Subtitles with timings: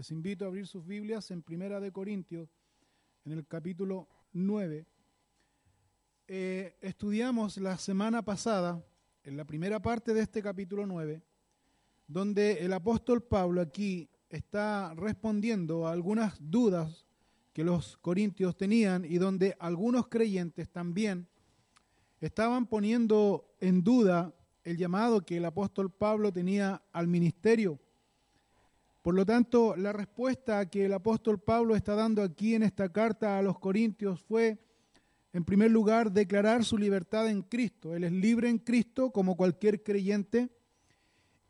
[0.00, 2.48] Les invito a abrir sus Biblias en Primera de Corintios,
[3.26, 4.86] en el capítulo 9.
[6.26, 8.82] Eh, estudiamos la semana pasada,
[9.24, 11.20] en la primera parte de este capítulo 9,
[12.08, 17.06] donde el apóstol Pablo aquí está respondiendo a algunas dudas
[17.52, 21.28] que los corintios tenían y donde algunos creyentes también
[22.22, 27.78] estaban poniendo en duda el llamado que el apóstol Pablo tenía al ministerio.
[29.02, 33.38] Por lo tanto, la respuesta que el apóstol Pablo está dando aquí en esta carta
[33.38, 34.58] a los Corintios fue,
[35.32, 37.94] en primer lugar, declarar su libertad en Cristo.
[37.94, 40.50] Él es libre en Cristo como cualquier creyente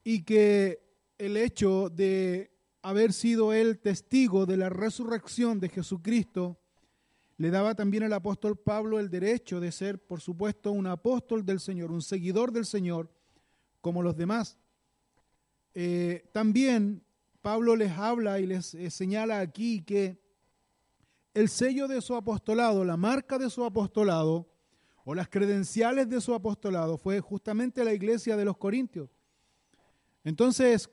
[0.05, 0.81] y que
[1.19, 6.59] el hecho de haber sido él testigo de la resurrección de Jesucristo
[7.37, 11.59] le daba también al apóstol Pablo el derecho de ser, por supuesto, un apóstol del
[11.59, 13.11] Señor, un seguidor del Señor,
[13.81, 14.59] como los demás.
[15.73, 17.03] Eh, también
[17.43, 20.21] Pablo les habla y les eh, señala aquí que
[21.33, 24.49] el sello de su apostolado, la marca de su apostolado,
[25.05, 29.11] o las credenciales de su apostolado, fue justamente la iglesia de los Corintios.
[30.25, 30.91] Entonces,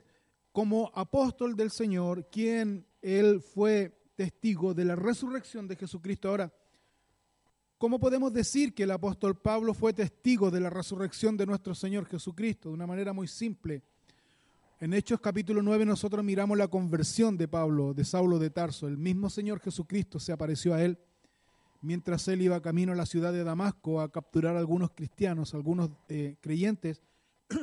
[0.52, 6.30] como apóstol del Señor, quien él fue testigo de la resurrección de Jesucristo.
[6.30, 6.52] Ahora,
[7.78, 12.06] ¿cómo podemos decir que el apóstol Pablo fue testigo de la resurrección de nuestro Señor
[12.06, 12.70] Jesucristo?
[12.70, 13.84] De una manera muy simple.
[14.80, 18.88] En Hechos capítulo 9 nosotros miramos la conversión de Pablo, de Saulo de Tarso.
[18.88, 21.00] El mismo Señor Jesucristo se apareció a él
[21.82, 25.90] mientras él iba camino a la ciudad de Damasco a capturar a algunos cristianos, algunos
[26.10, 27.02] eh, creyentes.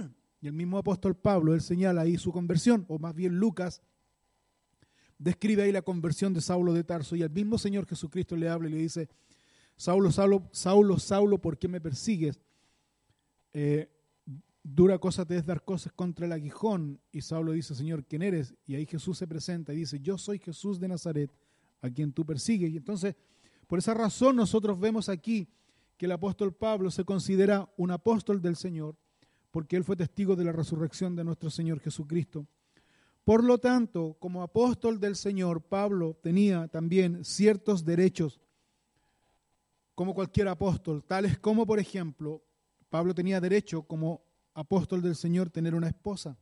[0.41, 3.81] Y el mismo apóstol Pablo, él señala ahí su conversión, o más bien Lucas,
[5.17, 8.69] describe ahí la conversión de Saulo de Tarso y al mismo Señor Jesucristo le habla
[8.69, 9.09] y le dice,
[9.75, 12.39] Saulo, Saulo, Saulo, Saulo, ¿por qué me persigues?
[13.55, 13.89] Eh,
[14.65, 16.99] dura cosa te es dar cosas contra el aguijón.
[17.13, 18.55] Y Saulo dice, Señor, ¿quién eres?
[18.67, 21.31] Y ahí Jesús se presenta y dice, yo soy Jesús de Nazaret,
[21.83, 22.73] a quien tú persigues.
[22.73, 23.15] Y entonces,
[23.69, 25.49] por esa razón nosotros vemos aquí
[25.97, 28.97] que el apóstol Pablo se considera un apóstol del Señor,
[29.51, 32.47] porque él fue testigo de la resurrección de nuestro Señor Jesucristo.
[33.23, 38.41] Por lo tanto, como apóstol del Señor, Pablo tenía también ciertos derechos,
[39.95, 42.43] como cualquier apóstol, tales como, por ejemplo,
[42.91, 44.24] Pablo tenía derecho como
[44.55, 46.39] apóstol del Señor tener una esposa,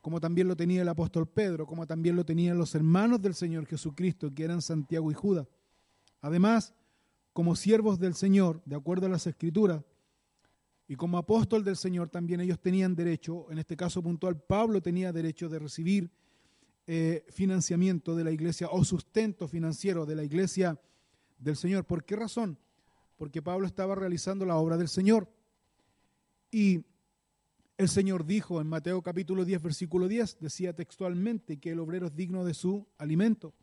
[0.00, 3.66] como también lo tenía el apóstol Pedro, como también lo tenían los hermanos del Señor
[3.66, 5.46] Jesucristo, que eran Santiago y Judas.
[6.20, 6.74] Además,
[7.32, 9.82] como siervos del Señor, de acuerdo a las Escrituras,
[10.88, 15.12] y como apóstol del Señor también ellos tenían derecho, en este caso puntual, Pablo tenía
[15.12, 16.10] derecho de recibir
[16.86, 20.80] eh, financiamiento de la iglesia o sustento financiero de la iglesia
[21.38, 21.84] del Señor.
[21.84, 22.58] ¿Por qué razón?
[23.16, 25.32] Porque Pablo estaba realizando la obra del Señor.
[26.50, 26.84] Y
[27.78, 32.14] el Señor dijo en Mateo capítulo 10, versículo 10, decía textualmente que el obrero es
[32.14, 33.54] digno de su alimento.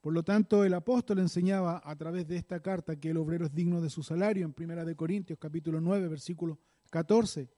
[0.00, 3.54] Por lo tanto, el apóstol enseñaba a través de esta carta que el obrero es
[3.54, 6.58] digno de su salario en Primera de Corintios capítulo 9, versículo
[6.90, 7.50] 14.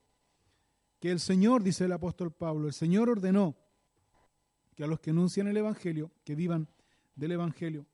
[0.99, 3.55] Que el Señor, dice el apóstol Pablo, el Señor ordenó
[4.75, 6.67] que a los que anuncian el Evangelio, que vivan
[7.15, 7.85] del Evangelio.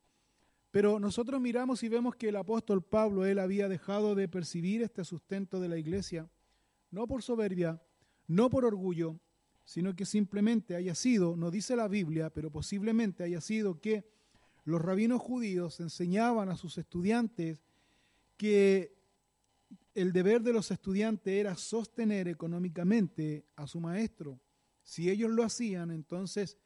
[0.72, 5.04] Pero nosotros miramos y vemos que el apóstol Pablo, él había dejado de percibir este
[5.04, 6.30] sustento de la iglesia,
[6.98, 7.80] no por soberbia,
[8.26, 9.20] no por orgullo,
[9.66, 14.10] sino que simplemente haya sido, no dice la Biblia, pero posiblemente haya sido que
[14.66, 17.62] los rabinos judíos enseñaban a sus estudiantes
[18.36, 18.98] que
[19.94, 24.40] el deber de los estudiantes era sostener económicamente a su maestro.
[24.82, 26.58] Si ellos lo hacían, entonces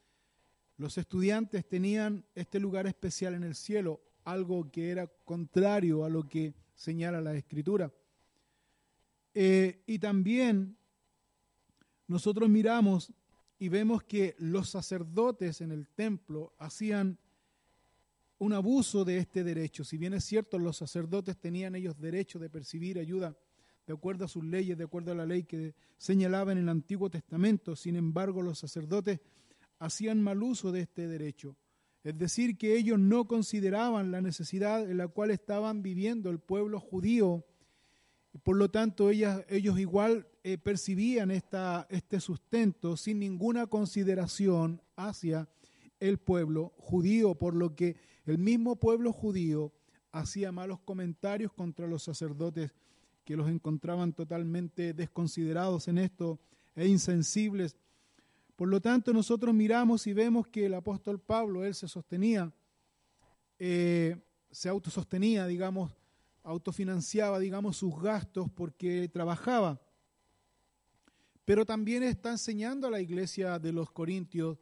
[0.78, 6.24] los estudiantes tenían este lugar especial en el cielo, algo que era contrario a lo
[6.30, 7.91] que señala la escritura.
[9.34, 10.78] Eh, y también
[12.08, 13.14] nosotros miramos
[13.58, 17.18] y vemos que los sacerdotes en el templo hacían
[18.40, 19.84] un abuso de este derecho.
[19.84, 23.38] Si bien es cierto, los sacerdotes tenían ellos derecho de percibir ayuda
[23.86, 27.09] de acuerdo a sus leyes, de acuerdo a la ley que señalaba en el Antiguo
[27.09, 29.20] Testamento, sin embargo los sacerdotes
[29.80, 31.56] hacían mal uso de este derecho.
[32.03, 36.79] Es decir, que ellos no consideraban la necesidad en la cual estaban viviendo el pueblo
[36.79, 37.46] judío.
[38.43, 45.49] Por lo tanto, ellos igual eh, percibían esta, este sustento sin ninguna consideración hacia
[45.99, 49.73] el pueblo judío, por lo que el mismo pueblo judío
[50.11, 52.73] hacía malos comentarios contra los sacerdotes
[53.23, 56.39] que los encontraban totalmente desconsiderados en esto
[56.75, 57.78] e insensibles.
[58.55, 62.51] Por lo tanto, nosotros miramos y vemos que el apóstol Pablo, él se sostenía,
[63.59, 64.17] eh,
[64.49, 65.91] se autosostenía, digamos,
[66.43, 69.82] autofinanciaba, digamos, sus gastos porque trabajaba.
[71.46, 74.58] Pero también está enseñando a la iglesia de los Corintios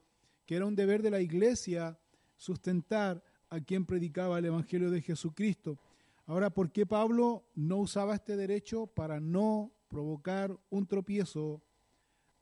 [0.46, 1.96] que era un deber de la iglesia
[2.36, 5.78] sustentar a quien predicaba el Evangelio de Jesucristo.
[6.26, 11.62] Ahora, ¿por qué Pablo no usaba este derecho para no provocar un tropiezo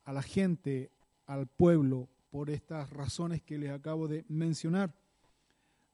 [0.04, 0.90] a la gente,
[1.26, 4.94] al pueblo, por estas razones que les acabo de mencionar?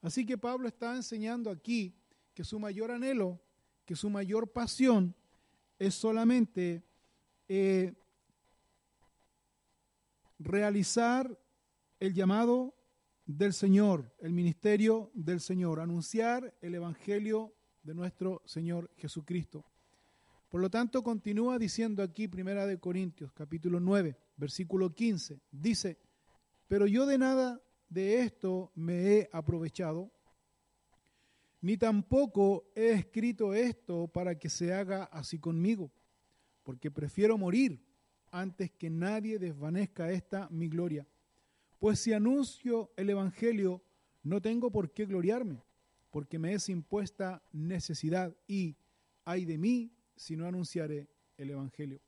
[0.02, 1.96] Así que Pablo está enseñando aquí
[2.34, 3.40] que su mayor anhelo,
[3.84, 5.14] que su mayor pasión
[5.78, 6.82] es solamente
[7.48, 7.94] eh,
[10.38, 11.38] realizar
[12.00, 12.74] el llamado
[13.26, 19.64] del Señor, el ministerio del Señor, anunciar el Evangelio de nuestro Señor Jesucristo.
[20.48, 25.98] Por lo tanto, continúa diciendo aquí, Primera de Corintios, capítulo 9, versículo 15, dice,
[26.68, 30.10] pero yo de nada de esto me he aprovechado,
[31.64, 35.90] ni tampoco he escrito esto para que se haga así conmigo,
[36.62, 37.82] porque prefiero morir
[38.30, 41.06] antes que nadie desvanezca esta mi gloria.
[41.78, 43.82] Pues si anuncio el Evangelio,
[44.22, 45.62] no tengo por qué gloriarme,
[46.10, 48.76] porque me es impuesta necesidad y
[49.24, 51.08] hay de mí si no anunciaré
[51.38, 52.02] el Evangelio.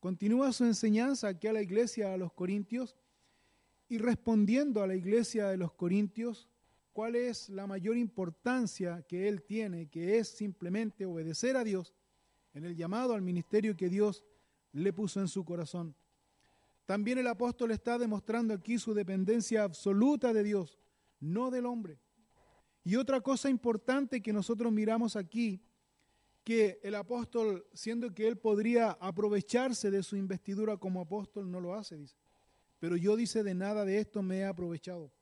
[0.00, 2.94] Continúa su enseñanza aquí a la iglesia, a los Corintios,
[3.88, 6.50] y respondiendo a la iglesia de los Corintios,
[6.96, 11.94] cuál es la mayor importancia que él tiene, que es simplemente obedecer a Dios
[12.54, 14.24] en el llamado al ministerio que Dios
[14.72, 15.94] le puso en su corazón.
[16.86, 20.78] También el apóstol está demostrando aquí su dependencia absoluta de Dios,
[21.20, 21.98] no del hombre.
[22.82, 25.60] Y otra cosa importante que nosotros miramos aquí,
[26.44, 31.74] que el apóstol, siendo que él podría aprovecharse de su investidura como apóstol, no lo
[31.74, 32.16] hace, dice.
[32.78, 35.12] Pero yo dice, de nada de esto me he aprovechado.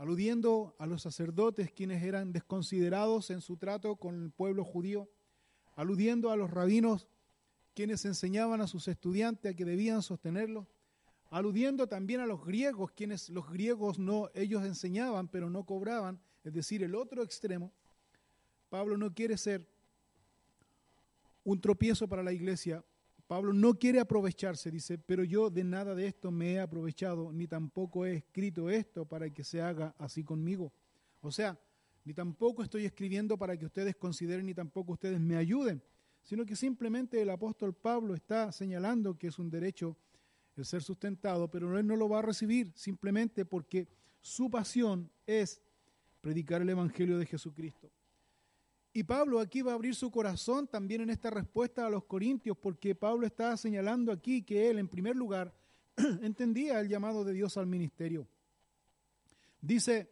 [0.00, 5.10] Aludiendo a los sacerdotes quienes eran desconsiderados en su trato con el pueblo judío,
[5.76, 7.06] aludiendo a los rabinos
[7.74, 10.66] quienes enseñaban a sus estudiantes a que debían sostenerlo,
[11.28, 16.54] aludiendo también a los griegos, quienes los griegos no, ellos enseñaban pero no cobraban, es
[16.54, 17.70] decir, el otro extremo.
[18.70, 19.68] Pablo no quiere ser
[21.44, 22.82] un tropiezo para la iglesia.
[23.30, 27.46] Pablo no quiere aprovecharse, dice, pero yo de nada de esto me he aprovechado, ni
[27.46, 30.72] tampoco he escrito esto para que se haga así conmigo.
[31.20, 31.56] O sea,
[32.04, 35.80] ni tampoco estoy escribiendo para que ustedes consideren, ni tampoco ustedes me ayuden,
[36.24, 39.96] sino que simplemente el apóstol Pablo está señalando que es un derecho
[40.56, 43.86] el ser sustentado, pero él no lo va a recibir simplemente porque
[44.20, 45.62] su pasión es
[46.20, 47.92] predicar el Evangelio de Jesucristo.
[48.92, 52.56] Y Pablo aquí va a abrir su corazón también en esta respuesta a los corintios,
[52.56, 55.54] porque Pablo está señalando aquí que él, en primer lugar,
[56.22, 58.26] entendía el llamado de Dios al ministerio.
[59.60, 60.10] Dice,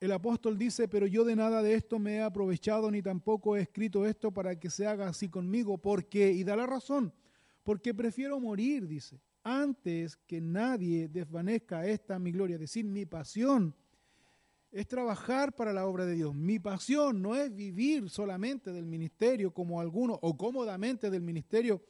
[0.00, 3.62] el apóstol dice, pero yo de nada de esto me he aprovechado, ni tampoco he
[3.62, 7.14] escrito esto para que se haga así conmigo, porque, y da la razón,
[7.62, 13.74] porque prefiero morir, dice, antes que nadie desvanezca esta mi gloria, es decir, mi pasión
[14.72, 16.34] es trabajar para la obra de Dios.
[16.34, 21.82] Mi pasión no es vivir solamente del ministerio como algunos, o cómodamente del ministerio,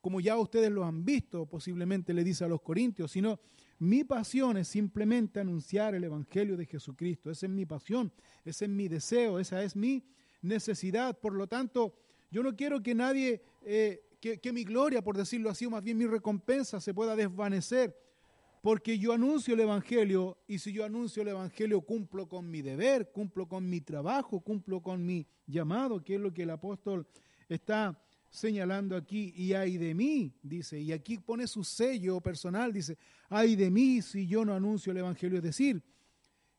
[0.00, 3.40] como ya ustedes lo han visto, posiblemente le dice a los corintios, sino
[3.78, 7.30] mi pasión es simplemente anunciar el Evangelio de Jesucristo.
[7.30, 8.12] Esa es mi pasión,
[8.44, 10.04] ese es mi deseo, esa es mi
[10.42, 11.18] necesidad.
[11.18, 11.94] Por lo tanto,
[12.30, 15.82] yo no quiero que nadie, eh, que, que mi gloria, por decirlo así, o más
[15.82, 17.96] bien mi recompensa se pueda desvanecer,
[18.66, 23.12] porque yo anuncio el Evangelio y si yo anuncio el Evangelio cumplo con mi deber,
[23.12, 27.06] cumplo con mi trabajo, cumplo con mi llamado, que es lo que el apóstol
[27.48, 27.96] está
[28.28, 32.98] señalando aquí, y hay de mí, dice, y aquí pone su sello personal, dice,
[33.28, 35.36] hay de mí si yo no anuncio el Evangelio.
[35.36, 35.80] Es decir,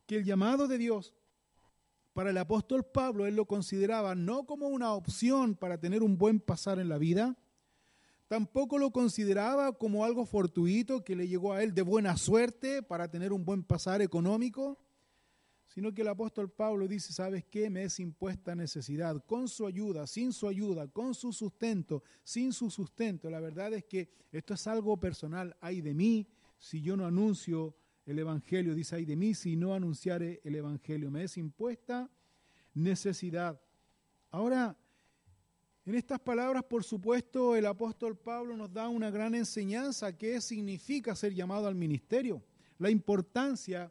[0.05, 1.13] que el llamado de Dios
[2.13, 6.39] para el apóstol Pablo, él lo consideraba no como una opción para tener un buen
[6.39, 7.35] pasar en la vida,
[8.27, 13.09] tampoco lo consideraba como algo fortuito que le llegó a él de buena suerte para
[13.09, 14.77] tener un buen pasar económico,
[15.67, 17.69] sino que el apóstol Pablo dice, ¿sabes qué?
[17.69, 22.69] Me es impuesta necesidad, con su ayuda, sin su ayuda, con su sustento, sin su
[22.69, 23.29] sustento.
[23.29, 27.75] La verdad es que esto es algo personal, hay de mí si yo no anuncio
[28.05, 32.09] el Evangelio, dice, hay de mí si no anunciare el Evangelio, me es impuesta
[32.73, 33.61] necesidad.
[34.31, 34.77] Ahora,
[35.87, 41.15] en estas palabras, por supuesto, el apóstol Pablo nos da una gran enseñanza, qué significa
[41.15, 42.43] ser llamado al ministerio,
[42.77, 43.89] la importancia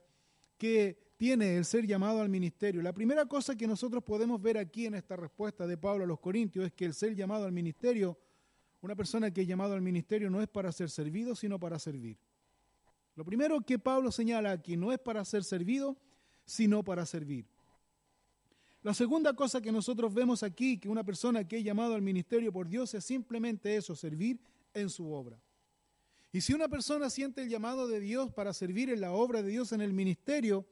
[0.59, 2.83] que tiene el ser llamado al ministerio.
[2.83, 6.21] La primera cosa que nosotros podemos ver aquí en esta respuesta de Pablo a los
[6.21, 8.19] Corintios es que el ser llamado al ministerio,
[8.83, 12.19] una persona que es llamado al ministerio no es para ser servido, sino para servir.
[13.15, 15.97] Lo primero que Pablo señala aquí no es para ser servido,
[16.45, 17.47] sino para servir.
[18.87, 22.53] La segunda cosa que nosotros vemos aquí, que una persona que es llamado al ministerio
[22.53, 24.39] por Dios es simplemente eso, servir
[24.73, 25.43] en su obra.
[26.31, 29.51] Y si una persona siente el llamado de Dios para servir en la obra de
[29.51, 30.65] Dios en el ministerio,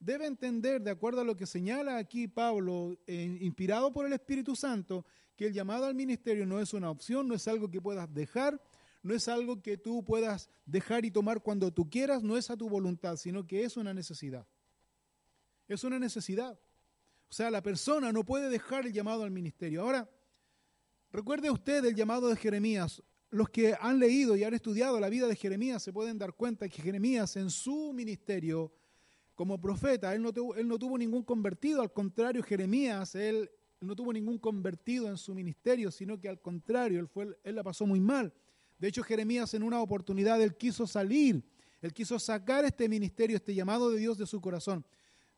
[0.00, 4.56] debe entender, de acuerdo a lo que señala aquí Pablo, eh, inspirado por el Espíritu
[4.56, 8.12] Santo, que el llamado al ministerio no es una opción, no es algo que puedas
[8.12, 8.60] dejar,
[9.04, 12.56] no es algo que tú puedas dejar y tomar cuando tú quieras, no es a
[12.56, 14.44] tu voluntad, sino que es una necesidad.
[15.68, 16.58] Es una necesidad.
[17.30, 19.82] O sea, la persona no puede dejar el llamado al ministerio.
[19.82, 20.10] Ahora,
[21.12, 23.02] recuerde usted el llamado de Jeremías.
[23.30, 26.68] Los que han leído y han estudiado la vida de Jeremías se pueden dar cuenta
[26.68, 28.72] que Jeremías en su ministerio
[29.36, 33.48] como profeta, él no, tuvo, él no tuvo ningún convertido, al contrario, Jeremías, él
[33.80, 37.62] no tuvo ningún convertido en su ministerio, sino que al contrario, él, fue, él la
[37.62, 38.34] pasó muy mal.
[38.78, 41.44] De hecho, Jeremías en una oportunidad, él quiso salir,
[41.80, 44.84] él quiso sacar este ministerio, este llamado de Dios de su corazón.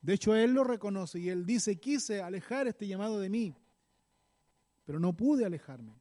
[0.02, 3.56] De hecho, él lo reconoce y él dice, quise alejar este llamado de mí,
[4.84, 5.94] pero no pude alejarme.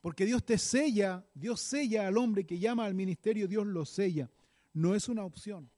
[0.00, 4.30] Porque Dios te sella, Dios sella al hombre que llama al ministerio, Dios lo sella.
[4.72, 5.68] No es una opción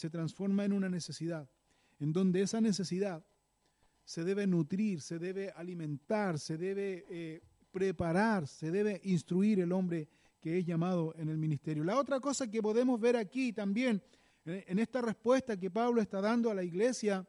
[0.00, 1.48] se transforma en una necesidad,
[1.98, 3.22] en donde esa necesidad
[4.04, 10.08] se debe nutrir, se debe alimentar, se debe eh, preparar, se debe instruir el hombre
[10.40, 11.84] que es llamado en el ministerio.
[11.84, 14.02] La otra cosa que podemos ver aquí también,
[14.52, 17.26] en esta respuesta que Pablo está dando a la iglesia,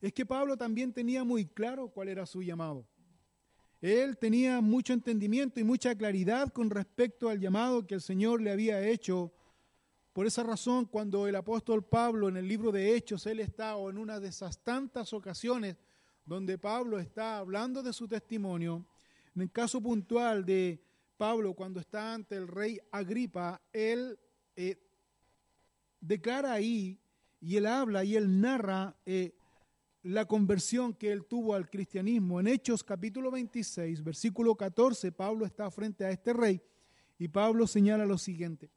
[0.00, 2.86] es que Pablo también tenía muy claro cuál era su llamado.
[3.80, 8.50] Él tenía mucho entendimiento y mucha claridad con respecto al llamado que el Señor le
[8.50, 9.32] había hecho
[10.12, 13.90] por esa razón, cuando el apóstol Pablo en el libro de Hechos, él está o
[13.90, 15.76] en una de esas tantas ocasiones
[16.24, 18.84] donde Pablo está hablando de su testimonio,
[19.36, 20.82] en el caso puntual de
[21.16, 24.18] Pablo cuando está ante el rey Agripa, él
[24.56, 24.76] eh,
[26.00, 26.98] declara ahí
[27.40, 29.34] y él habla y él narra eh,
[30.02, 32.40] la conversión que él tuvo al cristianismo.
[32.40, 36.60] En Hechos capítulo 26, versículo 14, Pablo está frente a este rey
[37.18, 38.70] y Pablo señala lo siguiente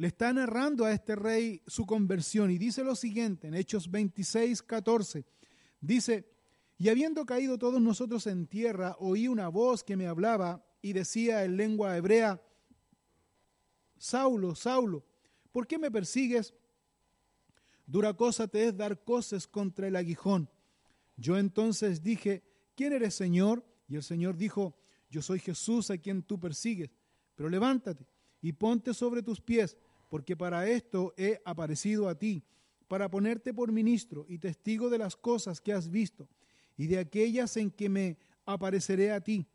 [0.00, 4.62] le está narrando a este rey su conversión y dice lo siguiente en Hechos 26,
[4.62, 5.26] 14.
[5.78, 6.26] Dice,
[6.78, 11.44] y habiendo caído todos nosotros en tierra, oí una voz que me hablaba y decía
[11.44, 12.40] en lengua hebrea,
[13.98, 15.04] Saulo, Saulo,
[15.52, 16.54] ¿por qué me persigues?
[17.86, 20.48] Dura cosa te es dar cosas contra el aguijón.
[21.16, 22.42] Yo entonces dije,
[22.74, 23.64] ¿quién eres Señor?
[23.88, 24.76] Y el Señor dijo,
[25.10, 26.90] yo soy Jesús a quien tú persigues,
[27.34, 28.06] pero levántate
[28.40, 29.76] y ponte sobre tus pies
[30.10, 32.42] porque para esto he aparecido a ti,
[32.88, 36.28] para ponerte por ministro y testigo de las cosas que has visto
[36.76, 39.46] y de aquellas en que me apareceré a ti,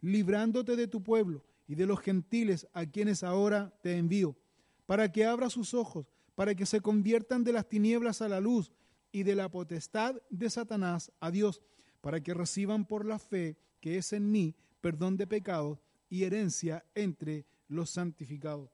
[0.00, 4.36] librándote de tu pueblo y de los gentiles a quienes ahora te envío,
[4.86, 8.72] para que abra sus ojos, para que se conviertan de las tinieblas a la luz
[9.12, 11.62] y de la potestad de Satanás a Dios,
[12.00, 15.78] para que reciban por la fe que es en mí perdón de pecados
[16.10, 18.70] y herencia entre los santificados.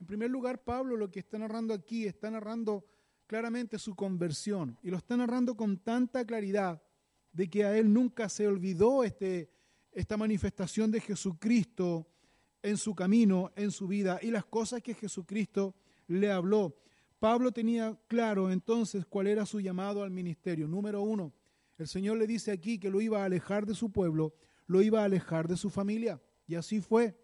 [0.00, 2.84] En primer lugar, Pablo lo que está narrando aquí, está narrando
[3.26, 6.82] claramente su conversión y lo está narrando con tanta claridad
[7.32, 9.50] de que a él nunca se olvidó este,
[9.92, 12.06] esta manifestación de Jesucristo
[12.66, 15.74] en su camino, en su vida y las cosas que Jesucristo
[16.08, 16.76] le habló.
[17.18, 20.68] Pablo tenía claro entonces cuál era su llamado al ministerio.
[20.68, 21.32] Número uno,
[21.78, 24.34] el Señor le dice aquí que lo iba a alejar de su pueblo,
[24.66, 26.20] lo iba a alejar de su familia.
[26.46, 27.16] Y así fue.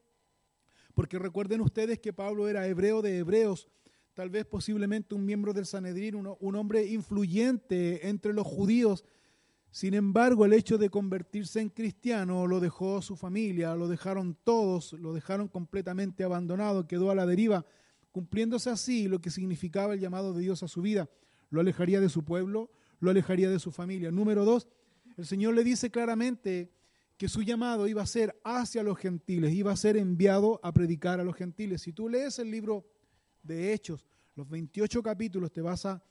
[0.94, 3.68] Porque recuerden ustedes que Pablo era hebreo de hebreos,
[4.14, 9.04] tal vez posiblemente un miembro del Sanedrín, un, hombre influyente entre los judíos.
[9.72, 14.92] Sin embargo, el hecho de convertirse en cristiano lo dejó su familia, lo dejaron todos,
[14.92, 17.64] lo dejaron completamente abandonado, quedó a la deriva,
[18.12, 21.08] cumpliéndose así lo que significaba el llamado de Dios a su vida.
[21.48, 24.10] Lo alejaría de su pueblo, lo alejaría de su familia.
[24.10, 24.68] Número dos,
[25.16, 26.70] el Señor le dice claramente
[27.16, 31.18] que su llamado iba a ser hacia los gentiles, iba a ser enviado a predicar
[31.18, 31.80] a los gentiles.
[31.80, 32.84] Si tú lees el libro
[33.42, 36.02] de Hechos, los 28 capítulos, te vas a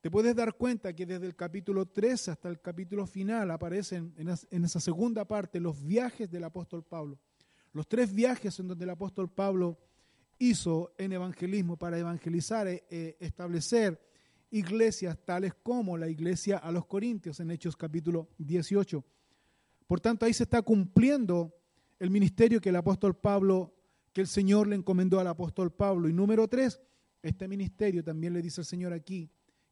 [0.00, 4.64] te puedes dar cuenta que desde el capítulo 13 hasta el capítulo final aparecen en
[4.64, 7.18] esa segunda parte los viajes del apóstol Pablo.
[7.72, 9.78] Los tres viajes en donde el apóstol Pablo
[10.38, 14.00] hizo en evangelismo para evangelizar, e, e establecer
[14.50, 19.04] iglesias tales como la iglesia a los Corintios en Hechos capítulo 18.
[19.86, 21.54] Por tanto, ahí se está cumpliendo
[21.98, 23.74] el ministerio que el apóstol Pablo,
[24.14, 26.08] que el Señor le encomendó al apóstol Pablo.
[26.08, 26.80] Y número tres,
[27.22, 29.30] este ministerio también le dice el Señor aquí,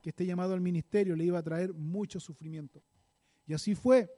[0.08, 2.82] este llamado al ministerio le iba a traer mucho sufrimiento.
[3.46, 4.10] Y así fue.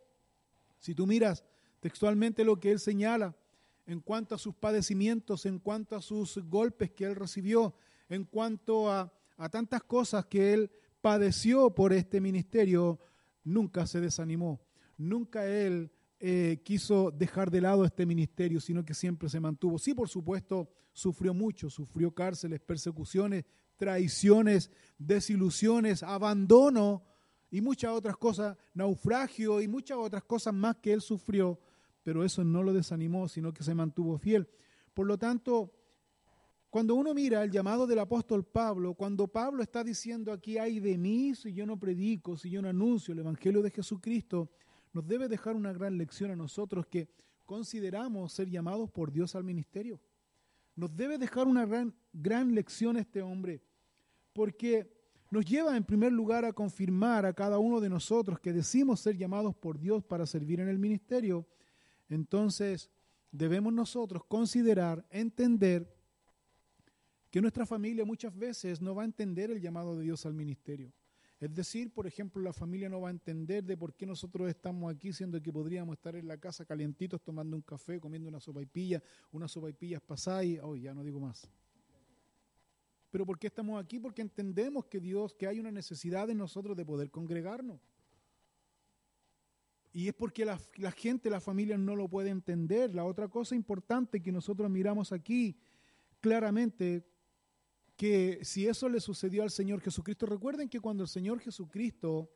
[0.79, 1.45] Si tú miras
[1.81, 3.37] textualmente lo que él señala
[3.87, 7.75] en cuanto a sus padecimientos, en cuanto a sus golpes que él recibió,
[8.09, 10.71] en cuanto a, a tantas cosas que él
[11.01, 12.99] padeció por este ministerio,
[13.45, 14.61] nunca se desanimó
[15.01, 19.79] nunca él eh, quiso dejar de lado este ministerio, sino que siempre se mantuvo.
[19.79, 23.45] Sí, por supuesto, sufrió mucho, sufrió cárceles, persecuciones,
[23.81, 27.03] traiciones, desilusiones, abandono
[27.51, 31.59] y muchas otras cosas, naufragio y muchas otras cosas más que él sufrió,
[32.03, 34.47] pero eso no lo desanimó, sino que se mantuvo fiel.
[34.93, 35.73] Por lo tanto,
[36.69, 40.99] cuando uno mira el llamado del apóstol Pablo, cuando Pablo está diciendo aquí, hay de
[40.99, 44.51] mí si yo no predico, si yo no anuncio el Evangelio de Jesucristo,
[44.93, 47.09] nos debe dejar una gran lección a nosotros que
[47.47, 49.99] consideramos ser llamados por Dios al ministerio.
[50.77, 53.63] Nos debe dejar una gran, gran lección este hombre,
[54.33, 54.91] porque
[55.31, 59.17] nos lleva en primer lugar a confirmar a cada uno de nosotros que decimos ser
[59.17, 61.47] llamados por Dios para servir en el ministerio.
[62.09, 62.91] Entonces,
[63.31, 65.97] debemos nosotros considerar, entender,
[67.31, 70.93] que nuestra familia muchas veces no va a entender el llamado de Dios al ministerio.
[71.39, 74.93] Es decir, por ejemplo, la familia no va a entender de por qué nosotros estamos
[74.93, 79.03] aquí, siendo que podríamos estar en la casa calientitos tomando un café, comiendo una sopaipilla,
[79.33, 81.49] unas sopaipillas pasadas y, oh, ya no digo más.
[83.11, 83.99] Pero ¿por qué estamos aquí?
[83.99, 87.81] Porque entendemos que Dios, que hay una necesidad en nosotros de poder congregarnos.
[89.93, 92.95] Y es porque la, la gente, la familia no lo puede entender.
[92.95, 95.57] La otra cosa importante que nosotros miramos aquí
[96.21, 97.05] claramente
[97.97, 102.31] que si eso le sucedió al Señor Jesucristo, recuerden que cuando el Señor Jesucristo,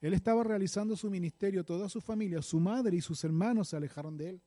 [0.00, 4.16] Él estaba realizando su ministerio, toda su familia, su madre y sus hermanos se alejaron
[4.16, 4.42] de Él,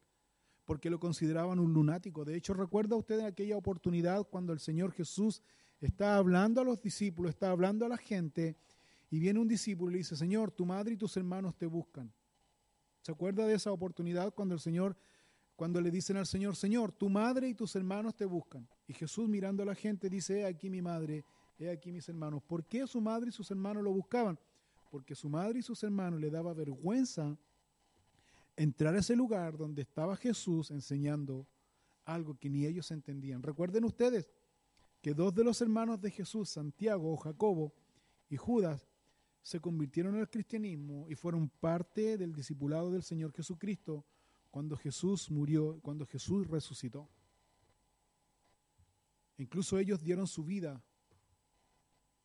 [0.67, 2.25] porque lo consideraban un lunático.
[2.25, 5.41] De hecho, recuerda usted aquella oportunidad cuando el Señor Jesús
[5.79, 8.57] está hablando a los discípulos, está hablando a la gente,
[9.09, 12.13] y viene un discípulo y le dice, Señor, tu madre y tus hermanos te buscan.
[13.01, 14.97] ¿Se acuerda de esa oportunidad cuando el Señor
[15.55, 18.69] cuando le dicen al Señor, Señor, tu madre y tus hermanos te buscan.
[18.87, 21.25] Y Jesús mirando a la gente dice, he aquí mi madre,
[21.57, 22.43] he aquí mis hermanos.
[22.43, 24.37] ¿Por qué su madre y sus hermanos lo buscaban?
[24.91, 27.35] Porque su madre y sus hermanos le daba vergüenza
[28.57, 31.47] entrar a ese lugar donde estaba Jesús enseñando
[32.03, 33.43] algo que ni ellos entendían.
[33.43, 34.29] Recuerden ustedes
[35.01, 37.73] que dos de los hermanos de Jesús, Santiago Jacobo
[38.29, 38.89] y Judas,
[39.43, 44.03] se convirtieron al cristianismo y fueron parte del discipulado del Señor Jesucristo
[44.51, 47.07] cuando Jesús murió, cuando Jesús resucitó.
[49.37, 50.83] Incluso ellos dieron su vida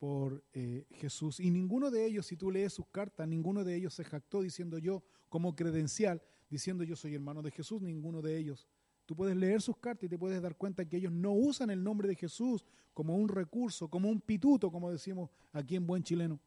[0.03, 1.39] por eh, Jesús.
[1.39, 4.79] Y ninguno de ellos, si tú lees sus cartas, ninguno de ellos se jactó diciendo
[4.79, 8.67] yo como credencial, diciendo yo soy hermano de Jesús, ninguno de ellos.
[9.07, 11.85] Tú puedes leer sus cartas y te puedes dar cuenta que ellos no usan el
[11.85, 16.41] nombre de Jesús como un recurso, como un pituto, como decimos aquí en buen chileno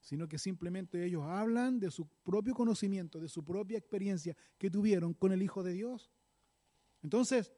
[0.00, 5.14] sino que simplemente ellos hablan de su propio conocimiento, de su propia experiencia que tuvieron
[5.14, 6.12] con el Hijo de Dios.
[7.02, 7.52] Entonces,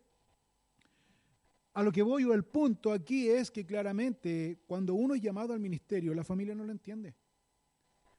[1.78, 5.52] a lo que voy o el punto aquí es que claramente cuando uno es llamado
[5.52, 7.14] al ministerio, la familia no lo entiende.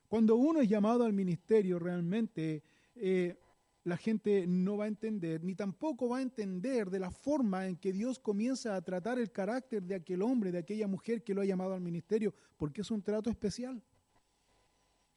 [0.08, 2.62] Cuando uno es llamado al ministerio, realmente
[2.94, 3.38] eh,
[3.84, 7.76] la gente no va a entender, ni tampoco va a entender de la forma en
[7.76, 11.42] que Dios comienza a tratar el carácter de aquel hombre, de aquella mujer que lo
[11.42, 13.84] ha llamado al ministerio, porque es un trato especial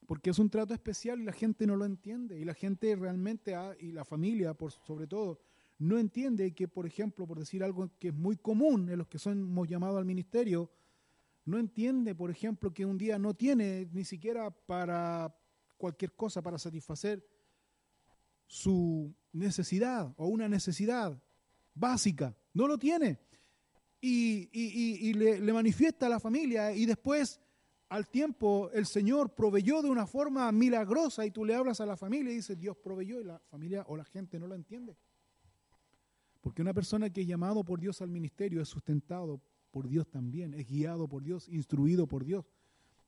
[0.06, 2.38] porque es un trato especial y la gente no lo entiende.
[2.38, 5.40] Y la gente realmente, y la familia por sobre todo,
[5.78, 9.18] no entiende que, por ejemplo, por decir algo que es muy común en los que
[9.18, 10.70] somos llamados al ministerio,
[11.44, 15.34] no entiende, por ejemplo, que un día no tiene ni siquiera para
[15.76, 17.26] cualquier cosa, para satisfacer
[18.46, 21.20] su necesidad o una necesidad
[21.74, 22.36] básica.
[22.52, 23.18] No lo tiene.
[24.00, 27.40] Y, le, le manifiesta a la familia y después
[27.88, 31.96] al tiempo el Señor proveyó de una forma milagrosa y tú le hablas a la
[31.96, 34.96] familia y dices, Dios proveyó y la familia o la gente no lo entiende.
[36.44, 40.52] Porque una persona que es llamado por Dios al ministerio es sustentado por Dios también,
[40.52, 42.44] es guiado por Dios, instruido por Dios.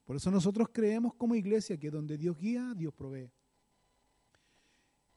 [0.06, 3.30] Por eso nosotros creemos como iglesia que donde Dios guía, Dios provee.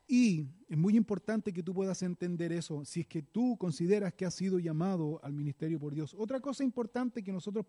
[0.06, 4.26] Y es muy importante que tú puedas entender eso, si es que tú consideras que
[4.26, 6.14] has sido llamado al ministerio por Dios.
[6.20, 7.66] Otra cosa importante que nosotros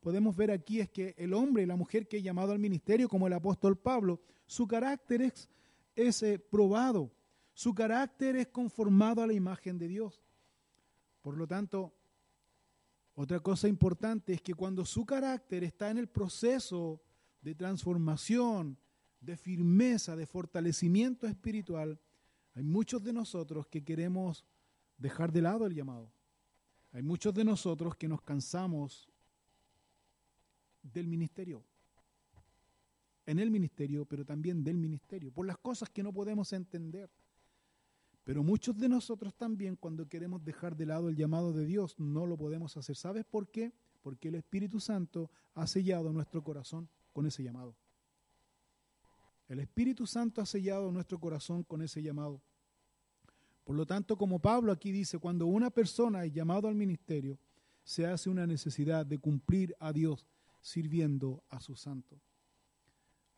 [0.00, 3.06] podemos ver aquí es que el hombre y la mujer que es llamado al ministerio,
[3.06, 5.50] como el apóstol Pablo, su carácter es,
[5.94, 7.12] es eh, probado,
[7.60, 10.24] su carácter es conformado a la imagen de Dios.
[11.20, 11.94] Por lo tanto,
[13.12, 17.02] otra cosa importante es que cuando su carácter está en el proceso
[17.42, 18.78] de transformación,
[19.20, 22.00] de firmeza, de fortalecimiento espiritual,
[22.54, 24.46] hay muchos de nosotros que queremos
[24.96, 26.10] dejar de lado el llamado.
[26.92, 29.06] Hay muchos de nosotros que nos cansamos
[30.82, 31.62] del ministerio.
[33.26, 37.10] En el ministerio, pero también del ministerio, por las cosas que no podemos entender.
[38.24, 42.26] Pero muchos de nosotros también cuando queremos dejar de lado el llamado de Dios no
[42.26, 42.96] lo podemos hacer.
[42.96, 43.72] ¿Sabes por qué?
[44.02, 47.74] Porque el Espíritu Santo ha sellado nuestro corazón con ese llamado.
[49.48, 52.40] El Espíritu Santo ha sellado nuestro corazón con ese llamado.
[53.64, 57.38] Por lo tanto, como Pablo aquí dice, cuando una persona es llamado al ministerio,
[57.82, 60.26] se hace una necesidad de cumplir a Dios
[60.60, 62.20] sirviendo a su santo.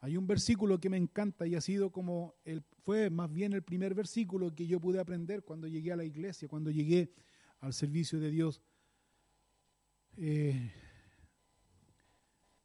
[0.03, 3.63] Hay un versículo que me encanta y ha sido como el, fue más bien el
[3.63, 7.13] primer versículo que yo pude aprender cuando llegué a la iglesia, cuando llegué
[7.61, 8.61] al servicio de Dios.
[10.17, 10.73] Eh,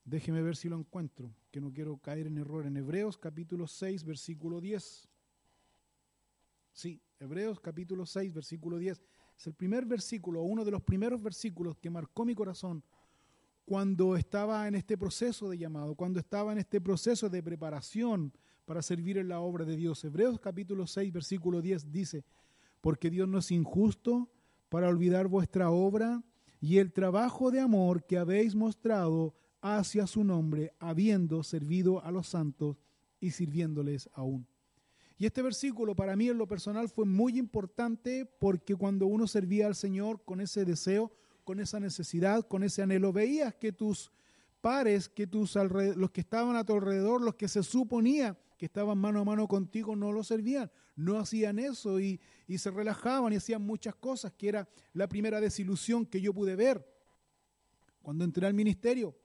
[0.03, 2.65] déjeme ver si lo encuentro, que no quiero caer en error.
[2.65, 5.07] En Hebreos capítulo 6, versículo 10.
[6.71, 8.99] Sí, Hebreos capítulo 6, versículo 10.
[9.37, 12.83] Es el primer versículo, uno de los primeros versículos que marcó mi corazón
[13.67, 18.31] cuando estaba en este proceso de llamado, cuando estaba en este proceso de preparación
[18.63, 20.01] para servir en la obra de Dios.
[20.05, 22.23] Hebreos capítulo 6, versículo 10 dice,
[22.79, 24.29] porque Dios no es injusto
[24.69, 26.23] para olvidar vuestra obra
[26.61, 32.29] y el trabajo de amor que habéis mostrado hacia su nombre, habiendo servido a los
[32.29, 32.77] santos
[33.19, 34.47] y sirviéndoles aún.
[35.17, 39.67] Y este versículo para mí en lo personal fue muy importante porque cuando uno servía
[39.67, 41.11] al Señor con ese deseo,
[41.47, 44.11] con esa necesidad, con ese anhelo, veías que tus
[44.59, 48.97] pares, que tus los que estaban a tu alrededor, los que se suponía que estaban
[48.97, 53.37] mano a mano contigo, no lo servían, no hacían eso y, y se relajaban y
[53.37, 56.85] hacían muchas cosas, que era la primera desilusión que yo pude ver
[58.01, 59.15] cuando entré al ministerio.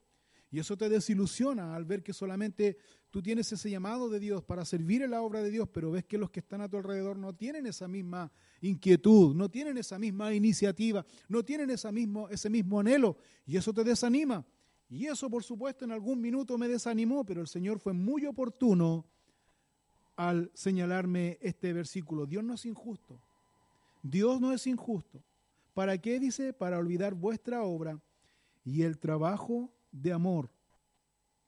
[0.49, 2.77] Y eso te desilusiona al ver que solamente
[3.13, 6.07] tú tienes ese llamado de Dios para servir en la obra de Dios, pero ves
[6.07, 9.99] que los que están a tu alrededor no tienen esa misma inquietud, no tienen esa
[9.99, 13.19] misma iniciativa, no tienen mismo, ese mismo anhelo.
[13.45, 14.47] Y eso te desanima.
[14.89, 19.05] Y eso, por supuesto, en algún minuto me desanimó, pero el Señor fue muy oportuno
[20.17, 22.25] al señalarme este versículo.
[22.25, 23.21] Dios no es injusto.
[24.03, 25.23] Dios no es injusto.
[25.75, 26.55] ¿Para qué dice?
[26.55, 28.01] Para olvidar vuestra obra
[28.65, 30.49] y el trabajo de amor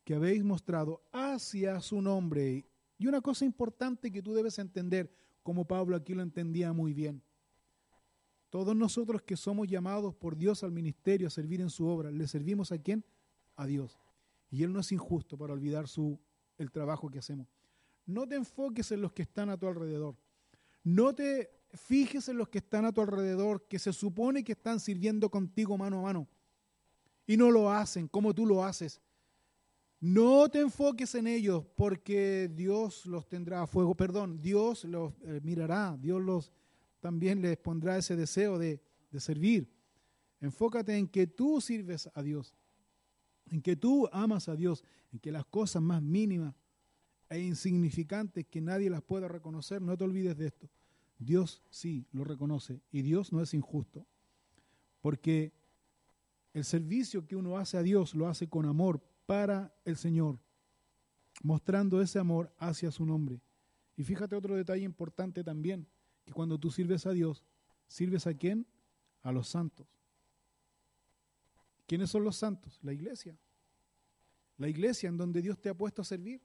[0.05, 1.03] que habéis mostrado
[1.35, 2.67] hacia su nombre.
[2.99, 7.23] Y una cosa importante que tú debes entender, como Pablo aquí lo entendía muy bien.
[8.51, 12.27] Todos nosotros que somos llamados por Dios al ministerio a servir en su obra, ¿le
[12.29, 13.05] servimos a quién?
[13.57, 13.99] A Dios.
[14.51, 16.19] Y Él no es injusto para olvidar su,
[16.57, 17.49] el trabajo que hacemos.
[18.07, 20.17] No te enfoques en los que están a tu alrededor.
[20.85, 24.79] No te fijes en los que están a tu alrededor, que se supone que están
[24.79, 26.29] sirviendo contigo mano a mano
[27.27, 29.01] y no lo hacen como tú lo haces.
[30.05, 35.41] No te enfoques en ellos porque Dios los tendrá a fuego, perdón, Dios los eh,
[35.43, 36.53] mirará, Dios los
[37.01, 39.67] también les pondrá ese deseo de, de servir.
[40.43, 42.55] Enfócate en que tú sirves a Dios,
[43.47, 46.55] en que tú amas a Dios, en que las cosas más mínimas
[47.31, 50.69] e insignificantes que nadie las pueda reconocer, no te olvides de esto.
[51.19, 54.07] Dios sí lo reconoce y Dios no es injusto.
[55.01, 55.55] Porque
[56.53, 60.39] el servicio que uno hace a Dios lo hace con amor para el Señor,
[61.43, 63.41] mostrando ese amor hacia su nombre.
[63.97, 65.87] Y fíjate otro detalle importante también,
[66.25, 67.45] que cuando tú sirves a Dios,
[67.87, 68.67] ¿sirves a quién?
[69.23, 69.87] A los santos.
[71.87, 72.79] ¿Quiénes son los santos?
[72.83, 73.37] La iglesia.
[74.57, 76.41] La iglesia en donde Dios te ha puesto a servir.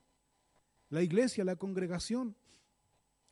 [0.90, 2.36] La iglesia, la congregación,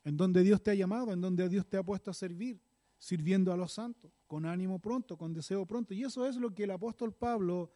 [0.05, 2.61] en donde Dios te ha llamado, en donde Dios te ha puesto a servir
[2.99, 5.95] sirviendo a los santos, con ánimo pronto, con deseo pronto.
[5.95, 7.73] Y eso es lo que el apóstol Pablo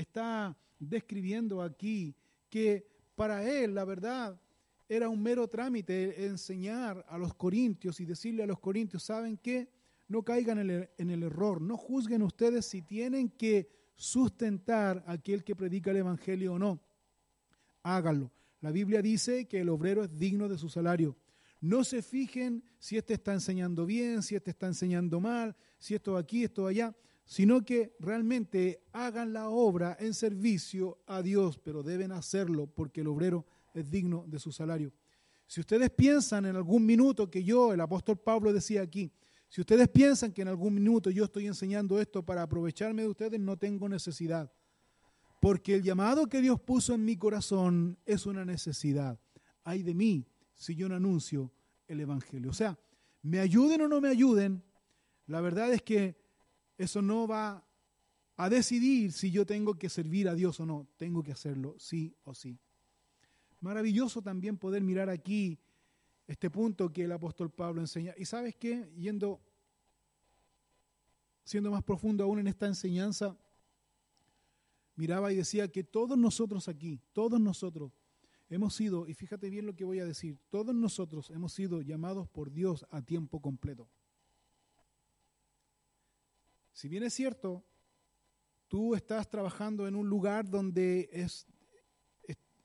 [0.00, 2.14] está describiendo aquí,
[2.48, 4.40] que para él, la verdad,
[4.88, 9.68] era un mero trámite enseñar a los corintios y decirle a los corintios, ¿saben qué?
[10.08, 15.56] No caigan en el, error, no juzguen ustedes si tienen que sustentar a aquel que
[15.56, 16.80] predica el Evangelio o no.
[17.82, 18.30] Háganlo.
[18.60, 21.16] La Biblia dice que el obrero es digno de su salario.
[21.60, 26.16] No se fijen si este está enseñando bien, si este está enseñando mal, si esto
[26.16, 26.94] aquí, esto allá,
[27.26, 33.08] sino que realmente hagan la obra en servicio a Dios, pero deben hacerlo porque el
[33.08, 34.92] obrero es digno de su salario.
[35.48, 39.12] Si ustedes piensan en algún minuto que yo, el apóstol Pablo decía aquí,
[39.48, 43.40] si ustedes piensan que en algún minuto yo estoy enseñando esto para aprovecharme de ustedes,
[43.40, 44.52] no tengo necesidad.
[45.40, 49.20] Porque el llamado que Dios puso en mi corazón es una necesidad.
[49.64, 51.52] Ay de mí si yo no anuncio
[51.88, 52.50] el Evangelio.
[52.50, 52.78] O sea,
[53.22, 54.62] me ayuden o no me ayuden,
[55.26, 56.25] la verdad es que
[56.78, 57.64] eso no va
[58.36, 60.86] a decidir si yo tengo que servir a Dios o no.
[60.96, 62.58] Tengo que hacerlo sí o sí.
[63.60, 65.58] Maravilloso también poder mirar aquí
[66.26, 68.14] este punto que el apóstol Pablo enseña.
[68.18, 69.40] Y sabes qué, yendo,
[71.44, 73.36] siendo más profundo aún en esta enseñanza,
[74.96, 77.92] miraba y decía que todos nosotros aquí, todos nosotros,
[78.48, 82.28] Hemos sido, y fíjate bien lo que voy a decir, todos nosotros hemos sido llamados
[82.28, 83.88] por Dios a tiempo completo.
[86.76, 87.64] Si bien es cierto,
[88.68, 91.46] tú estás trabajando en un lugar donde es,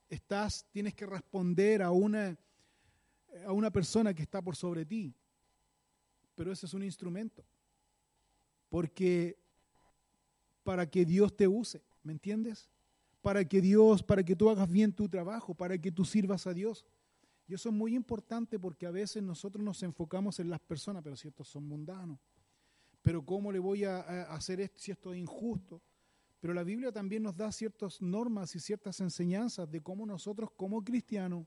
[0.10, 2.38] estás, tienes que responder a una,
[3.48, 5.16] a una persona que está por sobre ti.
[6.36, 7.46] Pero ese es un instrumento.
[8.68, 9.40] Porque
[10.64, 12.70] para que Dios te use, ¿me entiendes?
[13.22, 16.54] Para que Dios, para que tú hagas bien tu trabajo, para que tú sirvas a
[16.54, 16.86] Dios.
[17.48, 21.16] Y eso es muy importante porque a veces nosotros nos enfocamos en las personas, pero
[21.16, 22.20] si son mundanos.
[23.02, 24.00] Pero ¿cómo le voy a,
[24.34, 25.82] hacer esto si esto es injusto?
[26.40, 30.84] Pero la Biblia también nos da ciertas normas y ciertas enseñanzas de cómo nosotros como
[30.84, 31.46] cristianos,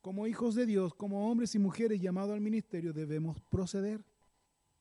[0.00, 4.04] como hijos de Dios, como hombres y mujeres llamados al ministerio, debemos proceder.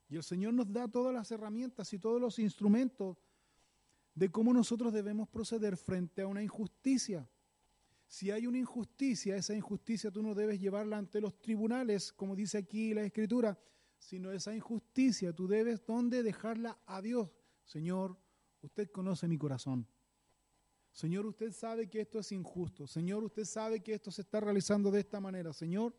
[0.10, 3.18] Y el Señor nos da todas las herramientas y todos los instrumentos
[4.14, 7.28] de cómo nosotros debemos proceder frente a una injusticia.
[8.08, 12.58] Si hay una injusticia, esa injusticia tú no debes llevarla ante los tribunales, como dice
[12.58, 13.58] aquí la Escritura,
[14.06, 17.30] sino esa injusticia tú debes, ¿dónde dejarla a Dios?
[17.64, 18.16] Señor,
[18.62, 19.88] usted conoce mi corazón.
[20.92, 22.86] Señor, usted sabe que esto es injusto.
[22.86, 25.52] Señor, usted sabe que esto se está realizando de esta manera.
[25.54, 25.96] Señor,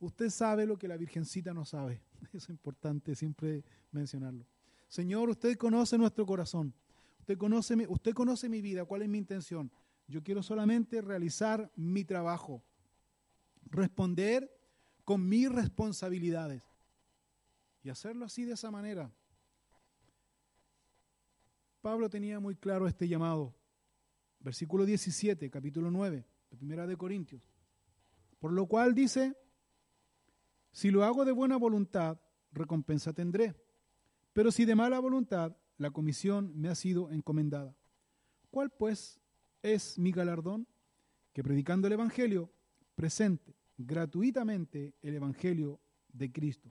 [0.00, 2.02] usted sabe lo que la Virgencita no sabe.
[2.32, 3.62] Es importante siempre
[3.92, 4.46] mencionarlo.
[4.88, 6.74] Señor, usted conoce nuestro corazón.
[7.20, 8.86] Usted conoce, mi, usted conoce mi vida.
[8.86, 9.70] ¿Cuál es mi intención?
[10.06, 12.64] Yo quiero solamente realizar mi trabajo.
[13.66, 14.50] Responder
[15.04, 16.77] con mis responsabilidades.
[17.82, 19.10] Y hacerlo así de esa manera.
[21.80, 23.54] Pablo tenía muy claro este llamado.
[24.40, 27.42] Versículo 17, capítulo 9, de Primera de Corintios.
[28.38, 29.36] Por lo cual dice,
[30.72, 32.20] si lo hago de buena voluntad,
[32.52, 33.54] recompensa tendré.
[34.32, 37.76] Pero si de mala voluntad, la comisión me ha sido encomendada.
[38.50, 39.20] ¿Cuál pues
[39.62, 40.66] es mi galardón?
[41.32, 42.52] Que predicando el Evangelio,
[42.94, 45.80] presente gratuitamente el Evangelio
[46.12, 46.70] de Cristo,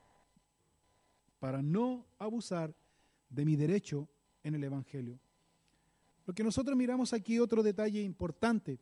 [1.38, 2.74] para no abusar
[3.28, 4.08] de mi derecho
[4.42, 5.20] en el Evangelio.
[6.26, 8.80] Lo que nosotros miramos aquí, otro detalle importante,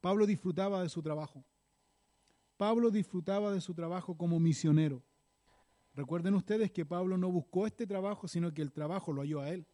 [0.00, 1.44] Pablo disfrutaba de su trabajo.
[2.56, 5.02] Pablo disfrutaba de su trabajo como misionero.
[5.94, 9.50] Recuerden ustedes que Pablo no buscó este trabajo, sino que el trabajo lo halló a
[9.50, 9.66] él.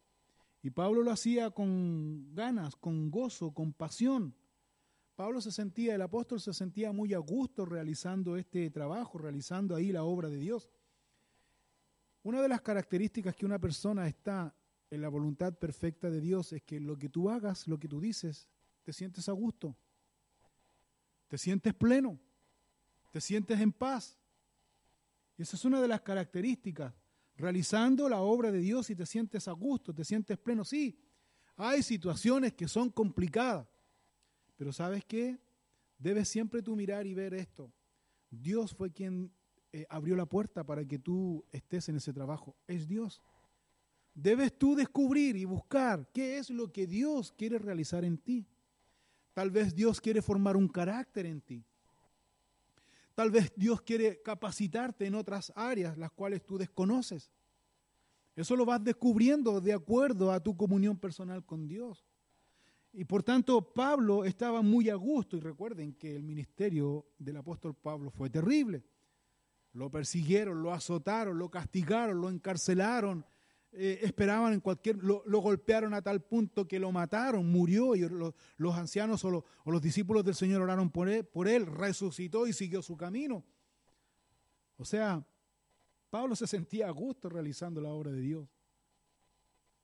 [0.61, 4.35] Y Pablo lo hacía con ganas, con gozo, con pasión.
[5.15, 9.91] Pablo se sentía, el apóstol se sentía muy a gusto realizando este trabajo, realizando ahí
[9.91, 10.69] la obra de Dios.
[12.23, 14.53] Una de las características que una persona está
[14.89, 17.99] en la voluntad perfecta de Dios es que lo que tú hagas, lo que tú
[17.99, 18.49] dices,
[18.83, 19.75] te sientes a gusto,
[21.27, 22.19] te sientes pleno,
[23.11, 24.17] te sientes en paz.
[25.37, 26.93] Y esa es una de las características.
[27.35, 30.65] Realizando la obra de Dios y te sientes a gusto, te sientes pleno.
[30.65, 30.99] Sí,
[31.55, 33.65] hay situaciones que son complicadas,
[34.57, 35.39] pero ¿sabes qué?
[35.97, 37.71] Debes siempre tú mirar y ver esto.
[38.29, 39.31] Dios fue quien
[39.71, 42.55] eh, abrió la puerta para que tú estés en ese trabajo.
[42.67, 43.21] Es Dios.
[44.13, 48.47] Debes tú descubrir y buscar qué es lo que Dios quiere realizar en ti.
[49.33, 51.63] Tal vez Dios quiere formar un carácter en ti.
[53.13, 57.31] Tal vez Dios quiere capacitarte en otras áreas las cuales tú desconoces.
[58.35, 62.05] Eso lo vas descubriendo de acuerdo a tu comunión personal con Dios.
[62.93, 65.37] Y por tanto, Pablo estaba muy a gusto.
[65.37, 68.83] Y recuerden que el ministerio del apóstol Pablo fue terrible.
[69.73, 73.25] Lo persiguieron, lo azotaron, lo castigaron, lo encarcelaron,
[73.71, 78.07] eh, esperaban en cualquier, lo, golpearon a tal punto que lo mataron, murió y
[78.57, 82.81] los ancianos o, los discípulos del Señor oraron por él, por él, resucitó y siguió
[82.81, 83.45] su camino.
[84.77, 85.23] O sea,
[86.09, 88.49] Pablo se sentía a gusto realizando la obra de Dios.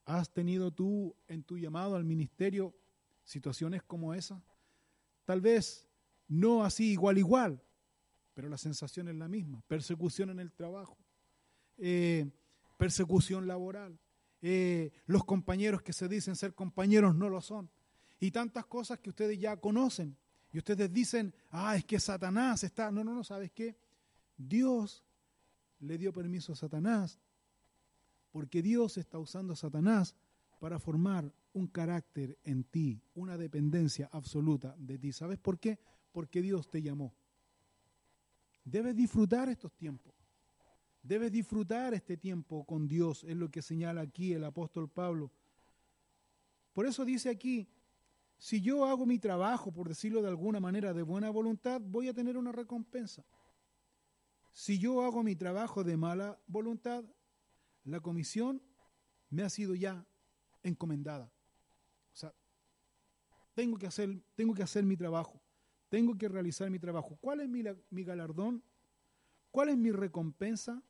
[0.05, 2.75] ¿Has tenido tú en tu llamado al ministerio
[3.23, 4.41] situaciones como esa?
[5.25, 5.87] Tal vez
[6.27, 7.61] no así igual igual,
[8.35, 9.63] pero la sensación es la misma.
[9.67, 10.97] Persecución en el trabajo.
[11.77, 12.29] Eh,
[12.77, 13.97] persecución laboral,
[14.41, 17.69] eh, los compañeros que se dicen ser compañeros no lo son,
[18.19, 20.15] y tantas cosas que ustedes ya conocen.
[20.51, 22.91] Y ustedes dicen, ah, es que Satanás está.
[22.91, 23.75] No, no, no, ¿sabes qué?
[24.37, 25.03] Dios
[25.79, 27.19] le dio permiso a Satanás,
[28.31, 30.15] porque Dios está usando a Satanás
[30.59, 35.11] para formar un carácter en ti, una dependencia absoluta de ti.
[35.11, 35.79] ¿Sabes por qué?
[36.11, 37.13] Porque Dios te llamó.
[38.65, 40.13] Debes disfrutar estos tiempos.
[41.03, 45.31] Debes disfrutar este tiempo con Dios, es lo que señala aquí el apóstol Pablo.
[46.73, 47.69] Por eso dice aquí,
[48.39, 52.13] si yo hago mi trabajo, por decirlo de alguna manera, de buena voluntad, voy a
[52.13, 53.23] tener una recompensa.
[54.51, 57.05] Si yo hago mi trabajo de mala voluntad,
[57.83, 58.63] la comisión
[59.29, 60.05] me ha sido ya
[60.63, 61.31] encomendada.
[62.13, 62.33] O sea,
[63.53, 65.39] tengo que hacer, tengo que hacer mi trabajo,
[65.95, 67.17] tengo que realizar mi trabajo.
[67.21, 68.61] ¿Cuál es mi, galardón?
[69.49, 70.83] ¿Cuál es mi recompensa?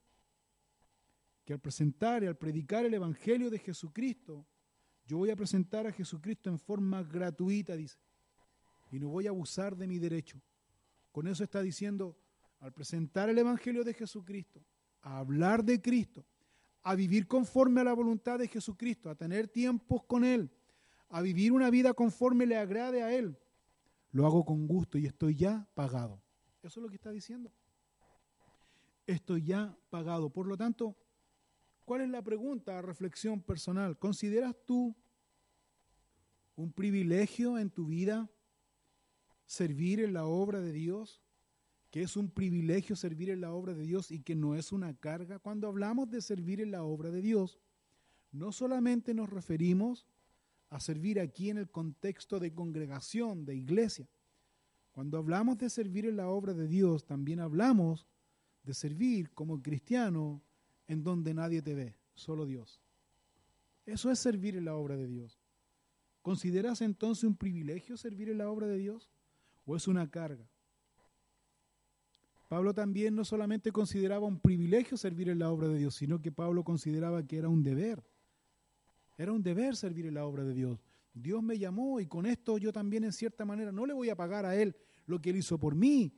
[1.43, 4.47] que al presentar y al predicar el Evangelio de Jesucristo,
[5.05, 7.99] yo voy a presentar a Jesucristo en forma gratuita, dice.
[8.89, 10.41] y no voy a abusar de mi derecho.
[11.11, 12.17] Con eso está diciendo,
[12.59, 14.65] al presentar el Evangelio de Jesucristo,
[15.03, 16.25] a hablar de Cristo,
[16.81, 20.49] a vivir conforme a la voluntad de Jesucristo, a tener tiempos con Él,
[21.09, 23.37] a vivir una vida conforme le agrade a Él,
[24.15, 26.21] lo hago con gusto y estoy ya pagado.
[26.63, 27.51] Eso es lo que está diciendo.
[29.05, 30.29] Estoy ya pagado.
[30.29, 30.95] Por lo tanto,
[31.83, 33.99] ¿cuál es la pregunta, reflexión personal?
[33.99, 34.95] ¿Consideras tú
[36.55, 38.29] un privilegio en tu vida
[39.47, 41.21] servir en la obra de Dios?
[41.91, 44.93] que es un privilegio servir en la obra de Dios y que no es una
[44.97, 45.39] carga.
[45.39, 47.57] Cuando hablamos de servir en la obra de Dios,
[48.33, 50.05] no solamente nos referimos
[50.69, 54.07] a servir aquí en el contexto de congregación, de iglesia.
[54.91, 58.07] Cuando hablamos de servir en la obra de Dios, también hablamos
[58.63, 60.41] de servir como cristiano
[60.87, 62.81] en donde nadie te ve, solo Dios.
[63.85, 65.39] Eso es servir en la obra de Dios.
[66.21, 69.11] ¿Consideras entonces un privilegio servir en la obra de Dios
[69.65, 70.49] o es una carga?
[72.47, 76.31] Pablo también no solamente consideraba un privilegio servir en la obra de Dios, sino que
[76.31, 78.03] Pablo consideraba que era un deber.
[79.17, 80.79] Era un deber servir en la obra de Dios.
[81.13, 84.15] Dios me llamó y con esto yo también en cierta manera no le voy a
[84.15, 84.75] pagar a Él
[85.05, 86.13] lo que Él hizo por mí,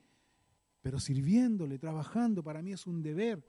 [0.81, 3.47] pero sirviéndole, trabajando, para mí es un deber.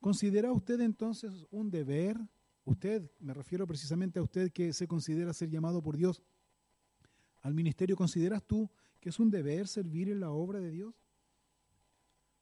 [0.00, 2.16] ¿Considera usted entonces un deber?
[2.64, 6.22] Usted, me refiero precisamente a usted que se considera ser llamado por Dios
[7.40, 8.70] al ministerio, ¿consideras tú
[9.00, 10.94] que es un deber servir en la obra de Dios?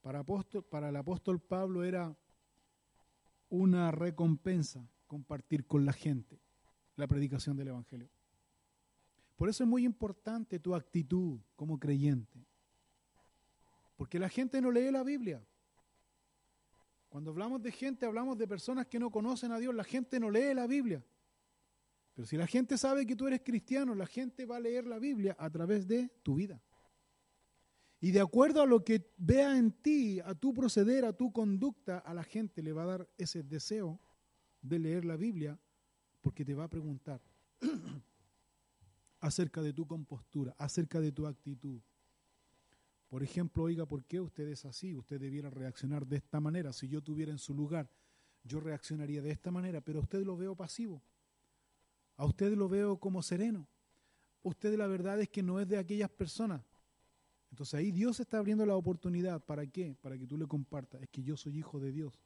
[0.02, 2.14] Para, para el apóstol Pablo era
[3.48, 6.40] una recompensa compartir con la gente
[6.94, 8.09] la predicación del Evangelio.
[9.35, 12.46] Por eso es muy importante tu actitud como creyente.
[13.96, 15.44] Porque la gente no lee la Biblia.
[17.09, 19.75] Cuando hablamos de gente, hablamos de personas que no conocen a Dios.
[19.75, 21.05] La gente no lee la Biblia.
[22.14, 25.01] Pero si la gente sabe que tú eres cristiano, la gente va a leer la
[25.01, 26.62] Biblia a través de tu vida.
[28.01, 31.99] Y de acuerdo a lo que vea en ti, a tu proceder, a tu conducta,
[31.99, 33.99] a la gente le va a dar ese deseo
[34.62, 35.59] de leer la Biblia
[36.20, 37.20] porque te va a preguntar
[39.20, 41.81] acerca de tu compostura, acerca de tu actitud.
[43.09, 44.94] Por ejemplo, oiga, ¿por qué usted es así?
[44.94, 46.73] Usted debiera reaccionar de esta manera.
[46.73, 47.90] Si yo tuviera en su lugar,
[48.44, 51.03] yo reaccionaría de esta manera, pero a usted lo veo pasivo.
[52.16, 53.66] A usted lo veo como sereno.
[54.42, 56.62] Usted la verdad es que no es de aquellas personas
[57.51, 59.44] entonces ahí Dios está abriendo la oportunidad.
[59.44, 59.96] ¿Para qué?
[60.01, 61.03] Para que tú le compartas.
[61.03, 62.18] Es que yo soy hijo de Dios.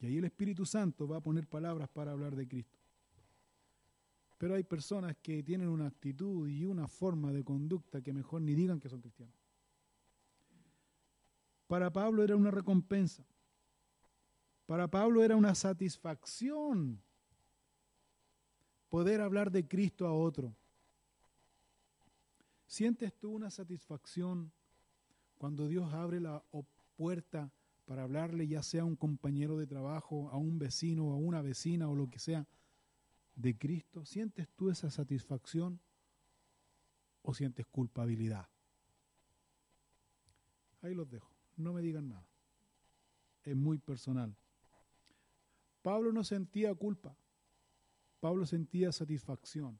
[0.00, 2.78] Y ahí el Espíritu Santo va a poner palabras para hablar de Cristo.
[4.38, 8.54] Pero hay personas que tienen una actitud y una forma de conducta que mejor ni
[8.54, 9.34] digan que son cristianos.
[11.66, 13.24] Para Pablo era una recompensa.
[14.66, 17.00] Para Pablo era una satisfacción
[18.88, 20.54] poder hablar de Cristo a otro.
[22.66, 24.52] ¿Sientes tú una satisfacción
[25.38, 26.42] cuando Dios abre la
[26.96, 27.50] puerta
[27.86, 31.88] para hablarle ya sea a un compañero de trabajo, a un vecino, a una vecina
[31.88, 32.46] o lo que sea
[33.36, 34.04] de Cristo?
[34.04, 35.80] ¿Sientes tú esa satisfacción
[37.22, 38.48] o sientes culpabilidad?
[40.82, 42.28] Ahí los dejo, no me digan nada.
[43.44, 44.36] Es muy personal.
[45.80, 47.16] Pablo no sentía culpa,
[48.18, 49.78] Pablo sentía satisfacción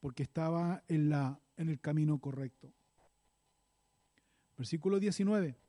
[0.00, 2.70] porque estaba en, la, en el camino correcto.
[4.58, 5.61] Versículo 19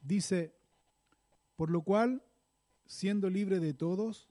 [0.00, 0.54] dice,
[1.56, 2.22] por lo cual,
[2.86, 4.28] siendo libre de todos,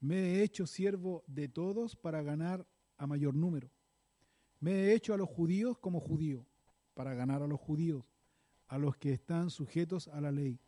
[0.00, 3.70] me he hecho siervo de todos para ganar a mayor número.
[4.60, 6.46] Me he hecho a los judíos como judío,
[6.94, 8.04] para ganar a los judíos,
[8.66, 10.58] a los que están sujetos a la ley.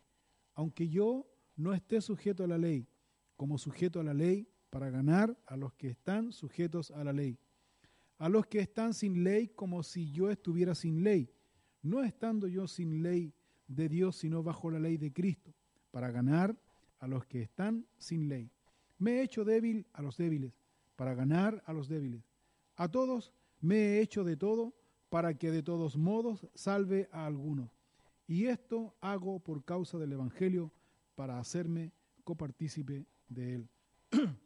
[0.53, 2.87] Aunque yo no esté sujeto a la ley,
[3.35, 7.37] como sujeto a la ley, para ganar a los que están sujetos a la ley
[8.21, 11.33] a los que están sin ley como si yo estuviera sin ley,
[11.81, 13.33] no estando yo sin ley
[13.75, 15.53] de Dios, sino bajo la ley de Cristo,
[15.91, 16.55] para ganar
[16.99, 18.51] a los que están sin ley.
[18.97, 20.53] Me he hecho débil a los débiles,
[20.95, 22.23] para ganar a los débiles.
[22.75, 24.73] A todos me he hecho de todo,
[25.09, 27.69] para que de todos modos salve a algunos.
[28.27, 30.71] Y esto hago por causa del Evangelio,
[31.15, 31.91] para hacerme
[32.23, 33.69] copartícipe de él.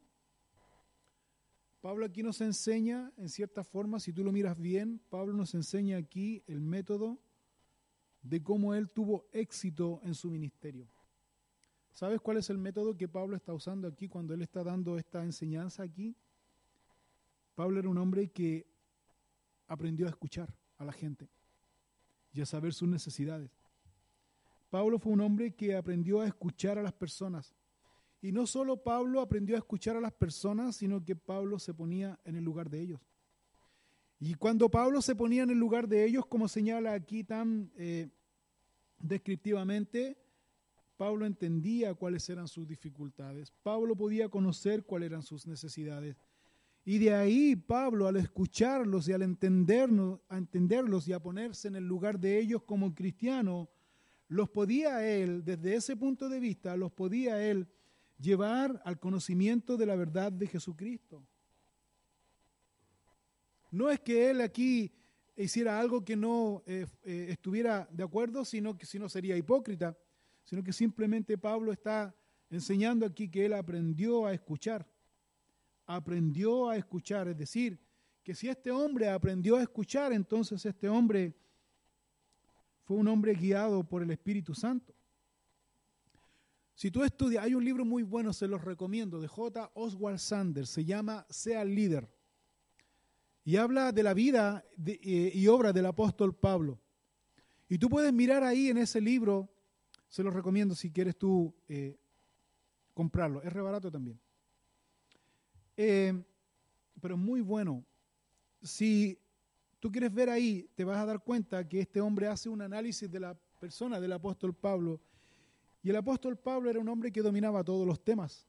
[1.80, 5.98] Pablo aquí nos enseña, en cierta forma, si tú lo miras bien, Pablo nos enseña
[5.98, 7.20] aquí el método
[8.28, 10.88] de cómo él tuvo éxito en su ministerio.
[11.92, 15.24] ¿Sabes cuál es el método que Pablo está usando aquí cuando él está dando esta
[15.24, 16.14] enseñanza aquí?
[17.54, 18.66] Pablo era un hombre que
[19.66, 21.30] aprendió a escuchar a la gente
[22.32, 23.50] y a saber sus necesidades.
[24.68, 27.54] Pablo fue un hombre que aprendió a escuchar a las personas
[28.20, 32.18] Y no solo Pablo aprendió a escuchar a las personas, sino que Pablo se ponía
[32.24, 33.00] en el lugar de ellos.
[34.18, 38.08] Y cuando Pablo se ponía en el lugar de ellos, como señala aquí tan eh,
[38.98, 40.16] descriptivamente,
[40.96, 43.52] Pablo entendía cuáles eran sus dificultades.
[43.62, 46.16] Pablo podía conocer cuáles eran sus necesidades.
[46.84, 51.76] Y de ahí Pablo, al escucharlos y al entendernos, a entenderlos y a ponerse en
[51.76, 53.68] el lugar de ellos como cristiano,
[54.28, 57.68] los podía él, desde ese punto de vista, los podía él
[58.18, 61.26] llevar al conocimiento de la verdad de Jesucristo.
[63.76, 64.90] No es que él aquí
[65.36, 69.94] hiciera algo que no eh, eh, estuviera de acuerdo, sino que si no sería hipócrita,
[70.44, 72.16] sino que simplemente Pablo está
[72.48, 74.90] enseñando aquí que él aprendió a escuchar,
[75.84, 77.78] aprendió a escuchar, es decir,
[78.22, 81.36] que si este hombre aprendió a escuchar, entonces este hombre
[82.84, 84.94] fue un hombre guiado por el Espíritu Santo.
[86.74, 89.70] Si tú estudias, hay un libro muy bueno, se los recomiendo, de J.
[89.74, 92.15] Oswald Sanders, se llama Sea líder.
[93.46, 96.80] Y habla de la vida eh, y obra del apóstol Pablo.
[97.68, 99.48] Y tú puedes mirar ahí en ese libro,
[100.08, 101.96] se los recomiendo si quieres tú eh,
[102.92, 104.18] comprarlo, es rebarato también.
[105.76, 106.12] Eh,
[107.00, 107.84] pero es muy bueno.
[108.62, 109.16] Si
[109.78, 113.08] tú quieres ver ahí, te vas a dar cuenta que este hombre hace un análisis
[113.08, 115.00] de la persona del apóstol Pablo.
[115.84, 118.44] Y el apóstol Pablo era un hombre que dominaba todos los temas.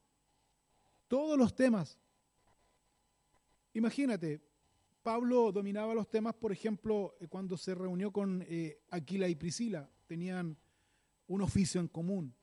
[1.08, 2.00] Todos los temas.
[3.76, 4.42] Imagínate,
[5.08, 9.90] Pablo dominaba los temas, por ejemplo, eh, cuando se reunió con eh, Aquila y Priscila,
[10.06, 10.58] tenían
[11.28, 12.36] un oficio en común.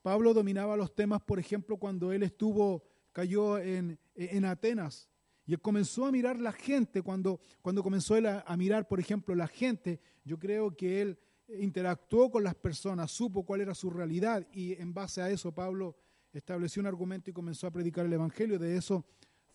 [0.00, 5.10] Pablo dominaba los temas, por ejemplo, cuando él estuvo, cayó en, en Atenas
[5.44, 9.34] y él comenzó a mirar la gente, cuando, cuando comenzó él a, mirar, por ejemplo,
[9.34, 11.18] la gente, yo creo que él
[11.58, 15.96] interactuó con las personas, supo cuál era su realidad y en base a eso Pablo
[16.32, 18.60] estableció un argumento y comenzó a predicar el Evangelio.
[18.60, 19.04] De eso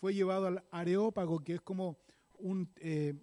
[0.01, 1.97] fue llevado al Areópago, que es como
[2.45, 3.13] un, eh,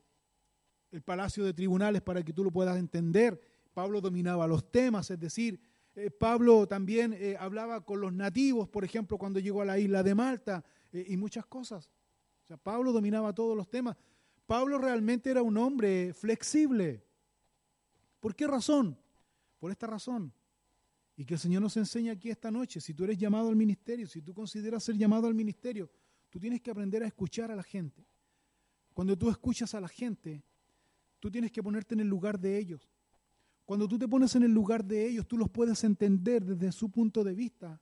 [0.90, 3.40] el palacio de tribunales para que tú lo puedas entender.
[3.72, 5.60] Pablo dominaba los temas, es decir,
[5.94, 10.02] eh, Pablo también eh, hablaba con los nativos, por ejemplo, cuando llegó a la isla
[10.02, 11.90] de Malta y muchas cosas.
[12.44, 13.96] O sea, Pablo dominaba todos los temas.
[14.46, 17.06] Pablo realmente era un hombre flexible.
[18.20, 18.98] ¿Por qué razón?
[19.58, 20.32] Por esta razón.
[21.16, 24.06] Y que el Señor nos enseña aquí esta noche, si tú eres llamado al ministerio,
[24.06, 25.90] si tú consideras ser llamado al ministerio,
[26.28, 28.04] tú tienes que aprender a escuchar a la gente.
[28.93, 30.45] Cuando tú escuchas a la gente,
[31.20, 32.90] tú tienes que ponerte en el lugar de ellos.
[33.64, 36.90] Cuando tú te pones en el lugar de ellos, tú los puedes entender desde su
[36.90, 37.80] punto de vista.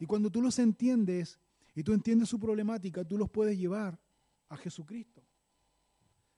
[0.00, 1.38] Y cuando tú los entiendes,
[1.78, 4.00] y tú entiendes su problemática, tú los puedes llevar
[4.48, 5.22] a Jesucristo.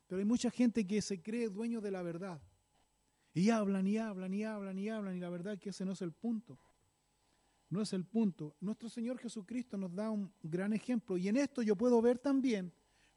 [0.06, 2.42] Pero hay mucha gente que se cree dueño de la verdad.
[3.32, 5.92] Y hablan y hablan y hablan y hablan y la verdad es que ese no
[5.92, 6.58] es el punto.
[7.70, 8.54] No es el punto.
[8.60, 12.70] Nuestro Señor Jesucristo nos da un gran ejemplo y en esto yo puedo ver también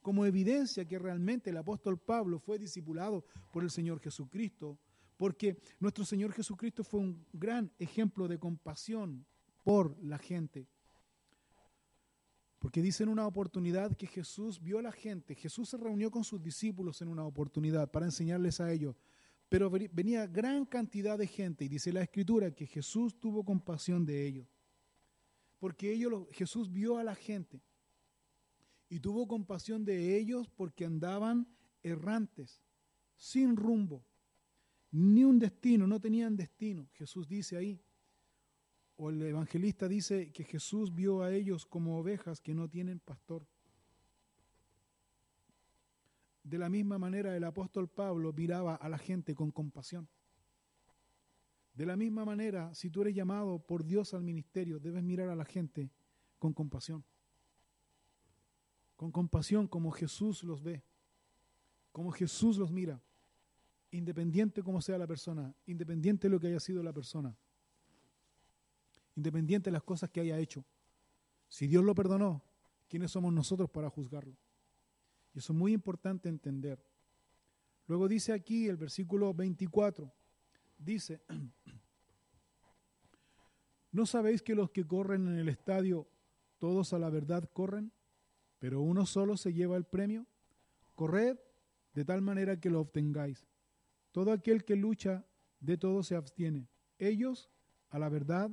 [0.04, 4.78] como evidencia que realmente el apóstol Pablo fue discipulado por el Señor Jesucristo,
[5.18, 9.26] porque nuestro Señor Jesucristo fue un gran ejemplo de compasión
[9.64, 10.68] por la gente.
[12.60, 16.24] Porque dice en una oportunidad que Jesús vio a la gente, Jesús se reunió con
[16.24, 18.95] sus discípulos en una oportunidad para enseñarles a ellos,
[19.49, 24.26] pero venía gran cantidad de gente y dice la escritura que Jesús tuvo compasión de
[24.26, 24.47] ellos.
[25.60, 27.62] Porque ellos, Jesús vio a la gente
[28.93, 31.47] y tuvo compasión de ellos porque andaban
[31.81, 32.61] errantes,
[33.15, 34.05] sin rumbo,
[34.91, 36.87] ni un destino, no tenían destino.
[36.93, 37.81] Jesús dice ahí,
[38.95, 43.47] o el evangelista dice que Jesús vio a ellos como ovejas que no tienen pastor.
[46.43, 50.07] De la misma manera el apóstol Pablo miraba a la gente con compasión.
[51.73, 55.35] De la misma manera, si tú eres llamado por Dios al ministerio, debes mirar a
[55.35, 55.89] la gente
[56.37, 57.03] con compasión.
[59.04, 60.82] Con compasión como Jesús los ve,
[61.91, 63.04] como Jesús los mira,
[63.91, 67.36] independiente como sea la persona, independiente de lo que haya sido la persona
[69.16, 70.64] independiente de las cosas que haya hecho.
[71.49, 72.45] Si Dios lo perdonó,
[72.88, 74.38] ¿quiénes somos nosotros para juzgarlo?
[75.34, 76.82] Y eso es muy importante entender.
[77.88, 80.10] Luego dice aquí el versículo 24,
[80.78, 81.22] dice,
[83.91, 86.08] ¿no sabéis que los que corren en el estadio,
[86.58, 87.91] todos a la verdad corren,
[88.64, 90.26] pero uno solo se lleva el premio?
[90.95, 91.38] Corred
[91.93, 93.45] de tal manera que lo obtengáis.
[94.14, 95.26] Todo aquel que lucha,
[95.59, 96.70] de todo se abstiene.
[96.97, 97.51] Ellos
[97.89, 98.49] a la verdad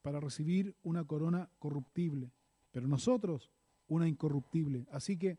[0.00, 2.32] para recibir una corona corruptible,
[2.70, 3.52] pero nosotros
[3.86, 4.86] una incorruptible.
[4.92, 5.38] Así que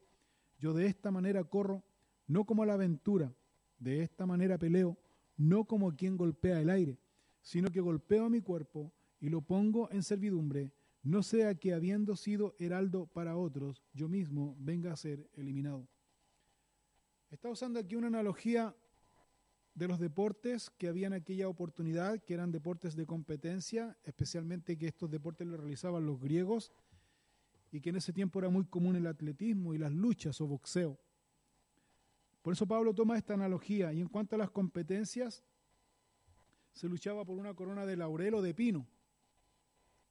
[0.59, 1.83] yo de esta manera corro,
[2.27, 3.33] no como a la aventura,
[3.79, 4.99] de esta manera peleo,
[5.35, 6.99] no como quien golpea el aire,
[7.41, 10.71] sino que golpeo a mi cuerpo y lo pongo en servidumbre
[11.03, 15.87] no sea que habiendo sido heraldo para otros, yo mismo venga a ser eliminado.
[17.29, 18.75] Está usando aquí una analogía
[19.73, 24.87] de los deportes que había en aquella oportunidad, que eran deportes de competencia, especialmente que
[24.87, 26.71] estos deportes los realizaban los griegos
[27.71, 30.99] y que en ese tiempo era muy común el atletismo y las luchas o boxeo.
[32.41, 35.43] Por eso Pablo toma esta analogía y en cuanto a las competencias,
[36.73, 38.87] se luchaba por una corona de laurel o de pino,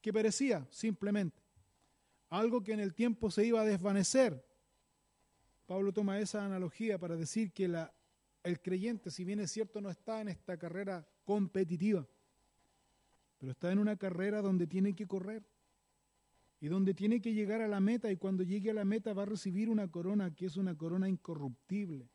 [0.01, 1.43] que perecía simplemente,
[2.29, 4.45] algo que en el tiempo se iba a desvanecer.
[5.67, 7.65] Pablo toma esa analogía para decir que
[8.43, 12.07] el creyente, si bien es cierto, no está en esta carrera competitiva,
[13.39, 15.45] pero está en una carrera donde tiene que correr
[16.61, 19.23] y donde tiene que llegar a la meta y cuando llegue a la meta va
[19.23, 22.11] a recibir una corona que es una corona incorruptible.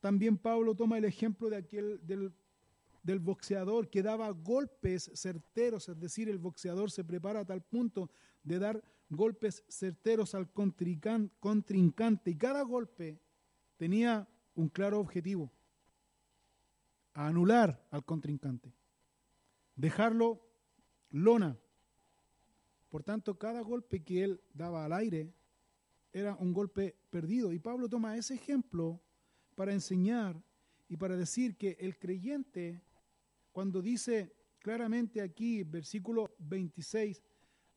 [0.00, 2.34] También Pablo toma el ejemplo de aquel del,
[3.04, 8.10] del boxeador que daba golpes certeros, es decir, el boxeador se prepara a tal punto
[8.42, 13.20] de dar golpes certeros al contrincante y cada golpe
[13.76, 15.52] tenía un claro objetivo,
[17.12, 18.74] anular al contrincante,
[19.76, 20.40] dejarlo
[21.10, 21.58] lona.
[22.88, 25.34] Por tanto, cada golpe que él daba al aire
[26.12, 27.52] era un golpe perdido.
[27.52, 29.02] Y Pablo toma ese ejemplo
[29.56, 30.40] para enseñar
[30.88, 32.80] y para decir que el creyente,
[33.54, 37.22] cuando dice claramente aquí, versículo 26,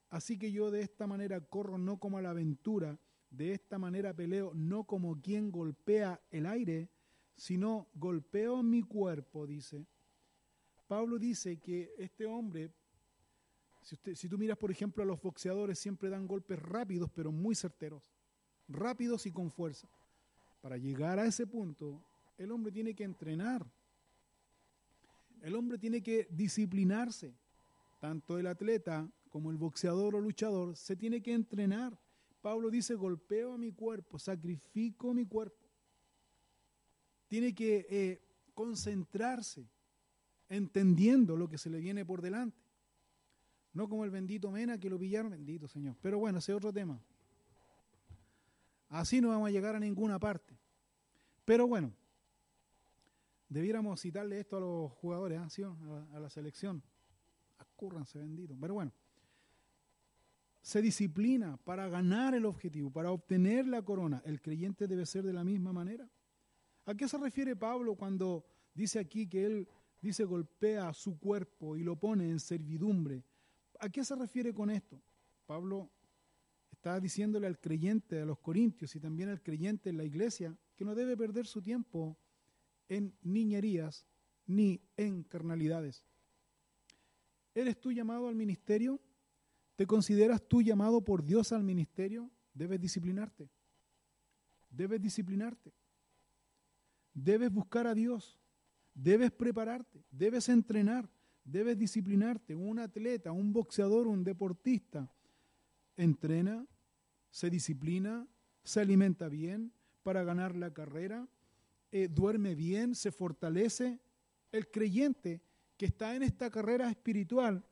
[0.09, 2.99] así que yo de esta manera corro no como a la aventura,
[3.29, 6.89] de esta manera peleo no como quien golpea el aire,
[7.35, 9.85] sino golpeo mi cuerpo, dice.
[10.87, 12.71] Pablo dice que este hombre,
[13.83, 17.53] si, si tú miras por ejemplo a los boxeadores, siempre dan golpes rápidos, pero muy
[17.53, 18.11] certeros,
[18.67, 19.87] rápidos y con fuerza.
[20.59, 22.01] Para llegar a ese punto,
[22.35, 23.63] el hombre tiene que entrenar.
[25.41, 27.33] El hombre tiene que disciplinarse.
[27.99, 31.97] Tanto el atleta como el boxeador o luchador se tiene que entrenar.
[32.41, 35.67] Pablo dice, golpeo a mi cuerpo, sacrifico mi cuerpo.
[37.27, 38.21] Tiene que eh,
[38.53, 39.67] concentrarse,
[40.49, 42.57] entendiendo lo que se le viene por delante.
[43.73, 45.95] No como el bendito Mena que lo pillaron, bendito Señor.
[46.01, 46.99] Pero bueno, ese es otro tema.
[48.89, 50.57] Así no vamos a llegar a ninguna parte.
[51.43, 51.93] Pero bueno,
[53.49, 56.07] debiéramos citarle esto a los jugadores, ¿ah?
[56.13, 56.83] a, la, selección.
[57.57, 58.55] Acúrranse, bendito.
[58.59, 58.91] Pero bueno,
[60.61, 64.21] se disciplina para ganar el objetivo, para obtener la corona.
[64.25, 66.09] ¿El creyente debe ser de la misma manera?
[66.85, 69.67] ¿A qué se refiere Pablo cuando dice aquí que él
[70.01, 73.23] dice golpea su cuerpo y lo pone en servidumbre?
[73.79, 75.01] ¿A qué se refiere con esto?
[75.45, 75.89] Pablo
[76.71, 80.85] está diciéndole al creyente, a los corintios y también al creyente en la iglesia, que
[80.85, 82.17] no debe perder su tiempo
[82.89, 84.05] en niñerías
[84.45, 86.05] ni en carnalidades.
[87.53, 89.01] ¿Eres tú llamado al ministerio?
[89.75, 92.31] ¿Te consideras tú llamado por Dios al ministerio?
[92.53, 93.49] Debes disciplinarte.
[94.69, 95.73] Debes disciplinarte.
[97.13, 98.39] Debes buscar a Dios.
[98.93, 100.03] Debes prepararte.
[100.11, 101.09] Debes entrenar.
[101.43, 102.55] Debes disciplinarte.
[102.55, 105.11] Un atleta, un boxeador, un deportista
[105.97, 106.65] entrena,
[107.31, 108.27] se disciplina,
[108.63, 109.73] se alimenta bien
[110.03, 111.27] para ganar la carrera,
[111.91, 113.99] eh, duerme bien, se fortalece.
[114.51, 115.41] El creyente
[115.77, 117.63] que está en esta carrera espiritual,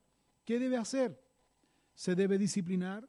[0.44, 1.20] ¿qué debe hacer?
[1.94, 3.08] Se debe disciplinar,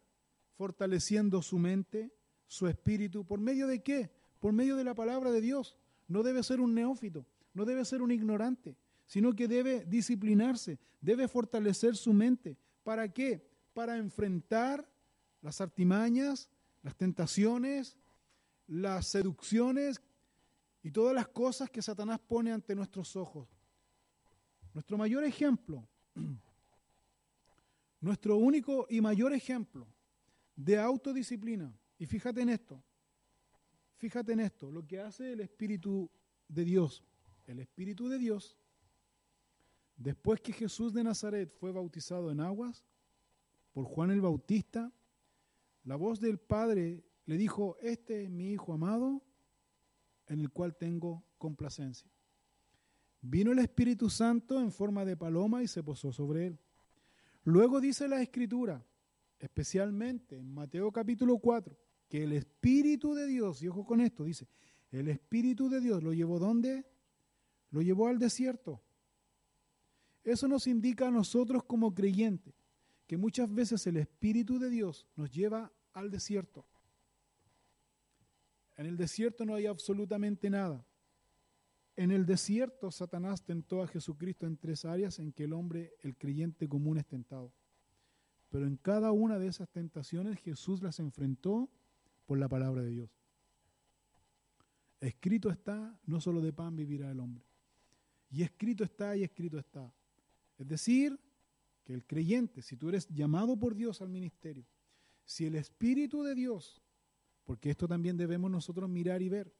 [0.55, 2.11] fortaleciendo su mente,
[2.47, 3.25] su espíritu.
[3.25, 4.09] ¿Por medio de qué?
[4.39, 5.77] Por medio de la palabra de Dios.
[6.07, 11.27] No debe ser un neófito, no debe ser un ignorante, sino que debe disciplinarse, debe
[11.27, 12.57] fortalecer su mente.
[12.83, 13.45] ¿Para qué?
[13.73, 14.89] Para enfrentar
[15.41, 16.49] las artimañas,
[16.81, 17.97] las tentaciones,
[18.67, 20.01] las seducciones
[20.83, 23.47] y todas las cosas que Satanás pone ante nuestros ojos.
[24.73, 25.87] Nuestro mayor ejemplo,
[27.99, 29.87] nuestro único y mayor ejemplo
[30.55, 32.83] de autodisciplina, y fíjate en esto,
[33.97, 36.09] fíjate en esto, lo que hace el Espíritu
[36.47, 37.03] de Dios.
[37.45, 38.57] El Espíritu de Dios,
[39.95, 42.85] después que Jesús de Nazaret fue bautizado en aguas
[43.71, 44.91] por Juan el Bautista,
[45.83, 49.23] la voz del Padre le dijo, este es mi Hijo amado,
[50.27, 52.09] en el cual tengo complacencia.
[53.21, 56.59] Vino el Espíritu Santo en forma de paloma y se posó sobre él.
[57.43, 58.85] Luego dice la Escritura,
[59.39, 61.77] especialmente en Mateo capítulo 4,
[62.09, 64.47] que el Espíritu de Dios, y ojo con esto, dice,
[64.91, 66.85] el Espíritu de Dios lo llevó ¿dónde?
[67.71, 68.81] Lo llevó al desierto.
[70.23, 72.53] Eso nos indica a nosotros como creyentes
[73.07, 76.65] que muchas veces el Espíritu de Dios nos lleva al desierto.
[78.77, 80.85] En el desierto no hay absolutamente nada.
[81.95, 86.15] En el desierto Satanás tentó a Jesucristo en tres áreas en que el hombre, el
[86.15, 87.51] creyente común, es tentado.
[88.49, 91.69] Pero en cada una de esas tentaciones Jesús las enfrentó
[92.27, 93.09] por la palabra de Dios.
[94.99, 97.43] Escrito está, no solo de pan vivirá el hombre.
[98.29, 99.91] Y escrito está y escrito está.
[100.57, 101.19] Es decir,
[101.83, 104.65] que el creyente, si tú eres llamado por Dios al ministerio,
[105.23, 106.81] si el Espíritu de Dios,
[107.47, 109.55] porque esto también debemos nosotros mirar y ver,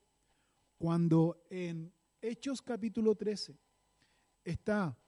[0.78, 3.58] cuando en Hechos capítulo 13
[4.44, 5.00] está,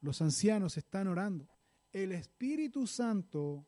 [0.00, 1.46] los ancianos están orando,
[1.92, 3.66] el Espíritu Santo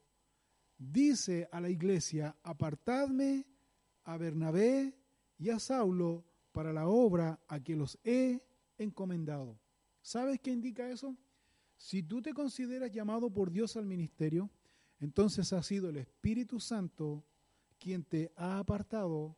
[0.79, 3.45] dice a la iglesia, apartadme
[4.05, 4.97] a Bernabé
[5.37, 8.43] y a Saulo para la obra a que los he
[8.79, 9.61] encomendado.
[10.01, 11.15] ¿Sabes qué indica eso?
[11.77, 14.51] Si tú te consideras llamado por Dios al ministerio,
[14.99, 17.23] entonces ha sido el Espíritu Santo
[17.87, 19.37] quien te ha apartado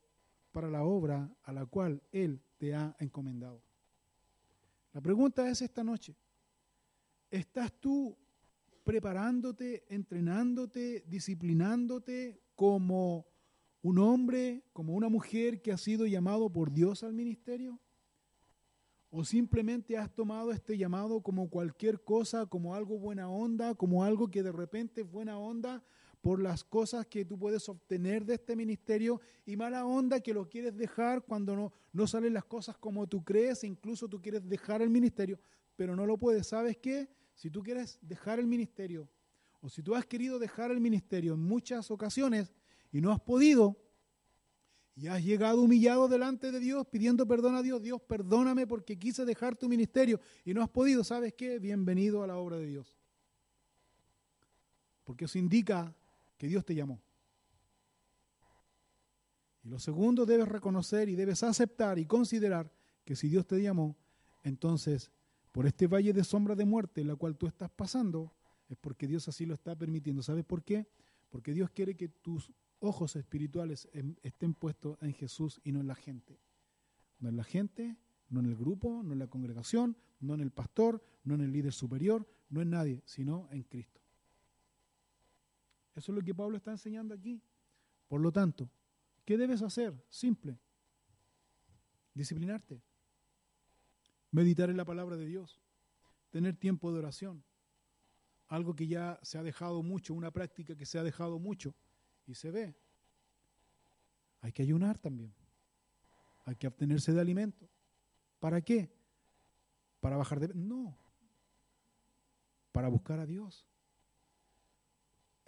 [0.53, 3.61] para la obra a la cual Él te ha encomendado.
[4.95, 6.17] La pregunta es esta noche,
[7.31, 8.17] ¿estás tú
[8.85, 13.27] preparándote, entrenándote, disciplinándote como
[13.83, 17.79] un hombre, como una mujer que ha sido llamado por Dios al ministerio?
[19.11, 24.31] ¿O simplemente has tomado este llamado como cualquier cosa, como algo buena onda, como algo
[24.31, 25.85] que de repente es buena onda
[26.21, 30.49] por las cosas que tú puedes obtener de este ministerio y mala onda que lo
[30.49, 34.83] quieres dejar cuando no, no salen las cosas como tú crees, incluso tú quieres dejar
[34.83, 35.39] el ministerio,
[35.77, 36.49] pero no lo puedes?
[36.49, 37.09] ¿Sabes qué?
[37.35, 39.09] Si tú quieres dejar el ministerio,
[39.61, 42.53] o si tú has querido dejar el ministerio en muchas ocasiones
[42.91, 43.77] y no has podido,
[44.99, 49.25] y has llegado humillado delante de Dios pidiendo perdón a Dios, Dios perdóname porque quise
[49.25, 51.61] dejar tu ministerio y no has podido, ¿sabes qué?
[51.61, 52.99] Bienvenido a la obra de Dios.
[55.05, 55.95] Porque eso indica
[56.39, 57.03] que Dios te llamó.
[59.65, 62.73] Y lo segundo, debes reconocer y debes aceptar y considerar
[63.05, 63.97] que si Dios te llamó,
[64.43, 65.11] entonces
[65.53, 68.33] por este valle de sombra de muerte en la cual tú estás pasando,
[68.69, 70.23] es porque Dios así lo está permitiendo.
[70.23, 70.87] ¿Sabes por qué?
[71.31, 73.89] Porque Dios quiere que tus ojos espirituales
[74.23, 76.39] estén puestos en Jesús y no en la gente.
[77.19, 77.97] No en la gente,
[78.29, 81.53] no en el grupo, no en la congregación, no en el pastor, no en el
[81.53, 83.98] líder superior, no en nadie, sino en Cristo.
[85.99, 87.43] Eso es lo que Pablo está enseñando aquí.
[88.07, 88.71] Por lo tanto,
[89.25, 89.93] ¿qué debes hacer?
[90.09, 90.57] Simple.
[92.15, 92.81] Disciplinarte.
[94.31, 95.61] Meditar en la palabra de Dios.
[96.31, 97.43] Tener tiempo de oración.
[98.47, 101.75] Algo que ya se ha dejado mucho, una práctica que se ha dejado mucho
[102.27, 102.77] y se ve.
[104.41, 105.35] Hay que ayunar también.
[106.45, 107.69] Hay que abstenerse de alimento.
[108.39, 108.89] ¿Para qué?
[109.99, 110.55] ¿Para bajar de...
[110.55, 110.97] No.
[112.71, 113.68] Para buscar a Dios.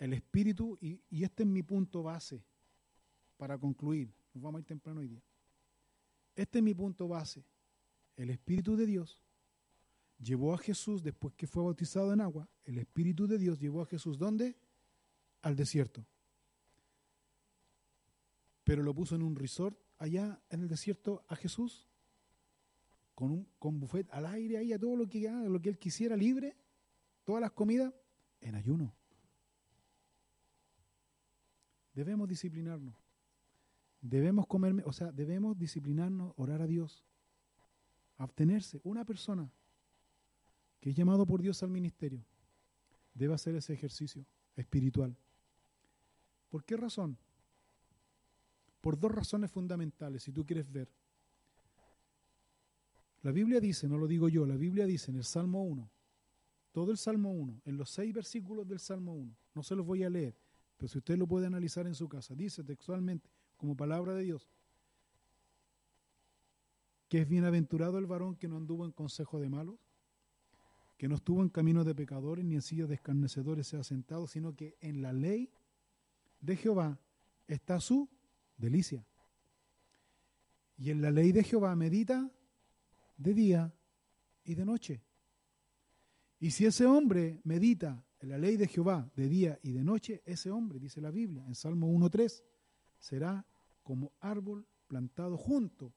[0.01, 2.43] El espíritu, y, este es mi punto base
[3.37, 4.13] para concluir.
[4.35, 5.23] Nos vamos a ir temprano hoy día.
[6.35, 7.45] Este es mi punto base.
[8.17, 9.23] El Espíritu de Dios
[10.19, 12.49] llevó a Jesús después que fue bautizado en agua.
[12.65, 14.57] El Espíritu de Dios llevó a Jesús ¿dónde?
[15.43, 16.05] Al desierto
[18.71, 21.89] pero lo puso en un resort allá en el desierto a Jesús,
[23.17, 26.17] con un con buffet al aire ahí, a todo lo que, lo que él quisiera
[26.17, 26.57] libre,
[27.25, 27.93] todas las comidas,
[28.41, 28.95] en ayuno.
[31.95, 32.95] Debemos disciplinarnos.
[34.01, 37.05] Debemos comer, o sea, debemos disciplinarnos, orar a Dios,
[38.17, 38.81] abstenerse.
[38.83, 39.53] Una persona
[40.81, 42.25] que es llamado por Dios al ministerio
[43.13, 44.25] debe hacer ese ejercicio
[44.57, 45.15] espiritual.
[46.49, 47.19] ¿Por qué razón?
[48.81, 50.89] por dos razones fundamentales, si tú quieres ver.
[53.23, 55.91] La Biblia dice, no lo digo yo, la Biblia dice en el Salmo 1,
[56.73, 60.05] todo el Salmo 1, en los seis versículos del Salmo 1, no se los voy
[60.05, 60.35] a leer,
[60.81, 63.29] pero si usted lo puede analizar en su casa, dice textualmente,
[63.59, 64.49] como palabra de Dios,
[67.07, 69.79] que es bienaventurado el varón que no anduvo en consejo de malos,
[70.97, 74.27] que no estuvo en camino de pecadores ni en sillas de escarnecedores se ha sentado,
[74.27, 75.51] sino que en la ley
[76.41, 76.99] de Jehová
[77.47, 78.09] está su
[78.57, 79.05] delicia.
[80.79, 82.31] Y en la ley de Jehová medita
[83.19, 83.75] de día
[84.45, 85.03] y de noche.
[86.39, 90.23] Y si ese hombre medita en la ley de Jehová de día y de noche,
[90.25, 92.43] ese hombre, dice la Biblia en Salmo 1.3,
[92.99, 93.47] será
[93.83, 95.93] como árbol plantado junto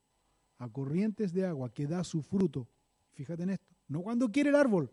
[0.57, 2.69] a corrientes de agua que da su fruto.
[3.11, 4.89] Fíjate en esto, no cuando quiere el árbol,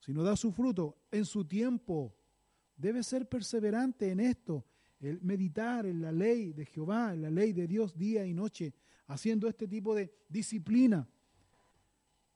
[0.00, 2.14] sino da su fruto en su tiempo.
[2.76, 4.64] Debe ser perseverante en esto
[5.00, 8.74] el meditar en la ley de Jehová, en la ley de Dios día y noche,
[9.06, 11.08] haciendo este tipo de disciplina.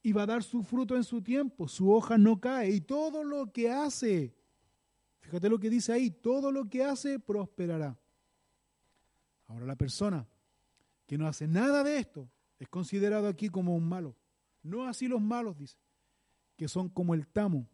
[0.02, 3.24] Y va a dar su fruto en su tiempo, su hoja no cae y todo
[3.24, 4.35] lo que hace,
[5.26, 7.98] fíjate lo que dice ahí, todo lo que hace prosperará.
[9.48, 10.28] Ahora la persona
[11.04, 14.16] que no hace nada de esto es considerado aquí como un malo.
[14.62, 15.76] No así los malos, dice,
[16.56, 17.68] que son como el tamo,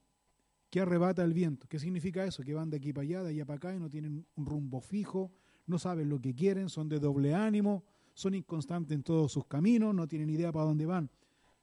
[0.70, 1.68] que arrebata el viento.
[1.68, 2.42] ¿Qué significa eso?
[2.42, 4.80] Que van de aquí para allá, de allá para acá y no tienen un rumbo
[4.80, 5.30] fijo,
[5.66, 7.84] no saben lo que quieren, son de doble ánimo,
[8.14, 11.10] son inconstantes en todos sus caminos, no tienen idea para dónde van.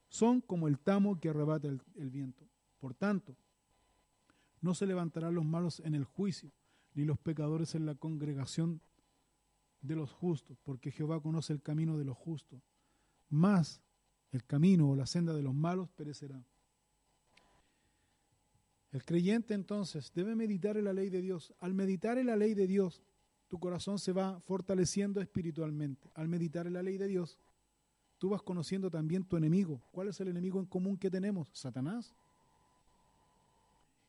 [0.08, 2.48] Son como el tamo que arrebata el, el viento.
[2.80, 3.36] Por tanto,
[4.62, 6.52] no se levantarán los malos en el juicio,
[6.94, 8.82] ni los pecadores en la congregación
[9.82, 12.62] de los justos, porque Jehová conoce el camino de los justos.
[13.30, 13.82] Más
[14.32, 16.44] el camino o la senda de los malos perecerá.
[18.92, 21.54] El creyente entonces debe meditar en la ley de Dios.
[21.60, 23.04] Al meditar en la ley de Dios,
[23.48, 26.10] tu corazón se va fortaleciendo espiritualmente.
[26.16, 27.38] Al meditar en la ley de Dios,
[28.18, 29.82] tú vas conociendo también tu enemigo.
[29.92, 31.50] ¿Cuál es el enemigo en común que tenemos?
[31.54, 32.16] Satanás.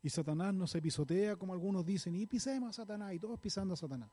[0.02, 3.74] Y Satanás no se pisotea como algunos dicen, y pisemos a Satanás, y todos pisando
[3.74, 4.10] a Satanás.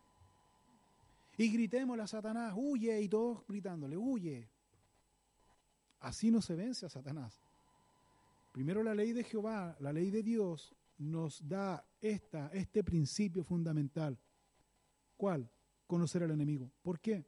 [1.37, 4.49] Y gritémosle a Satanás, huye, y todos gritándole, huye.
[5.99, 7.39] Así no se vence a Satanás.
[8.51, 14.17] Primero la ley de Jehová, la ley de Dios, nos da esta, este principio fundamental.
[15.15, 15.49] ¿Cuál?
[15.85, 16.71] Conocer al enemigo.
[16.81, 17.23] ¿Por qué?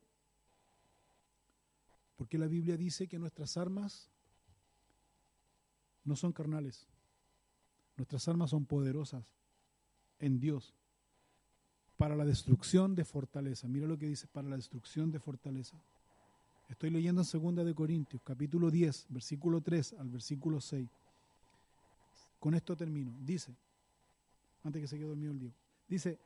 [2.18, 4.10] Porque la Biblia dice que nuestras armas
[6.04, 6.88] no son carnales.
[8.00, 9.26] Nuestras armas son poderosas
[10.22, 10.74] en Dios
[11.98, 13.68] para la destrucción de fortaleza.
[13.68, 15.76] Mira lo que dice, para la destrucción de fortaleza.
[16.70, 20.88] Estoy leyendo en 2 de Corintios, capítulo 10, versículo 3 al versículo 6.
[22.40, 23.14] Con esto termino.
[23.20, 23.54] Dice,
[24.64, 25.54] antes que se quede dormido el Dios,
[25.90, 26.18] dice,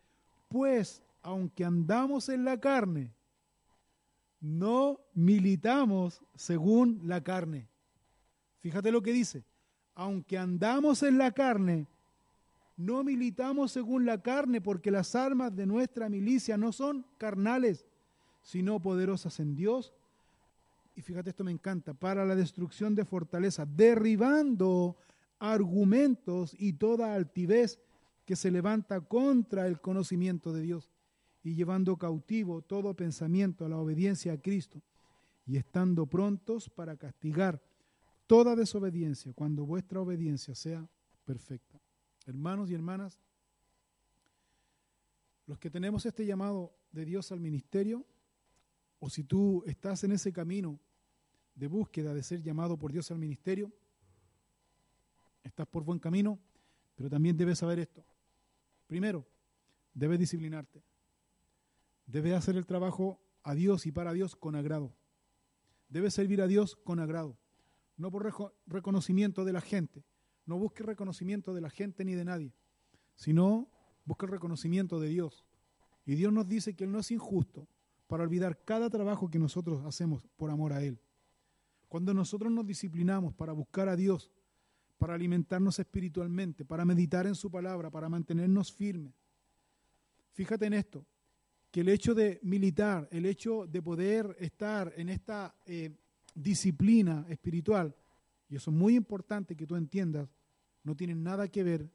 [0.50, 3.10] pues aunque andamos en la carne,
[4.42, 7.68] no militamos según la carne.
[8.60, 9.44] Fíjate lo que dice,
[9.96, 11.88] aunque andamos en la carne,
[12.76, 17.86] no militamos según la carne, porque las armas de nuestra milicia no son carnales,
[18.42, 19.94] sino poderosas en Dios.
[20.96, 24.98] Y fíjate esto me encanta, para la destrucción de fortaleza, derribando
[25.40, 27.80] argumentos y toda altivez
[28.26, 30.90] que se levanta contra el conocimiento de Dios
[31.44, 34.82] y llevando cautivo todo pensamiento a la obediencia a Cristo
[35.46, 37.62] y estando prontos para castigar
[38.28, 40.88] toda desobediencia cuando vuestra obediencia sea
[41.26, 41.80] perfecta.
[42.26, 43.20] Hermanos y hermanas,
[45.46, 48.06] los que tenemos este llamado de Dios al ministerio,
[49.00, 50.80] o si tú estás en ese camino
[51.56, 53.72] de búsqueda de ser llamado por Dios al ministerio,
[55.44, 56.40] estás por buen camino,
[56.96, 58.06] pero también debes saber esto.
[58.88, 59.28] Primero,
[59.94, 60.84] debes disciplinarte.
[62.06, 64.96] Debes hacer el trabajo a Dios y para Dios con agrado.
[65.90, 67.38] Debes servir a Dios con agrado,
[67.98, 68.34] no por
[68.66, 70.04] reconocimiento de la gente.
[70.46, 72.54] No busques reconocimiento de la gente ni de nadie,
[73.16, 73.70] sino
[74.06, 75.46] busca el reconocimiento de Dios.
[76.06, 77.68] Y Dios nos dice que Él no es injusto,
[78.08, 81.00] para olvidar cada trabajo que nosotros hacemos por amor a Él.
[81.88, 84.32] Cuando nosotros nos disciplinamos para buscar a Dios,
[84.98, 89.14] para alimentarnos espiritualmente, para meditar en su palabra, para mantenernos firmes.
[90.32, 91.06] Fíjate en esto,
[91.72, 95.96] que el hecho de militar, el hecho de poder estar en esta eh,
[96.34, 97.96] disciplina espiritual,
[98.50, 100.30] y eso es muy importante que tú entiendas,
[100.84, 101.90] no tiene nada que ver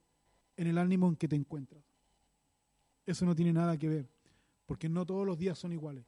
[0.57, 1.82] en el ánimo en que te encuentras.
[3.07, 4.09] Eso no tiene nada que ver
[4.68, 6.05] porque no todos los días son iguales.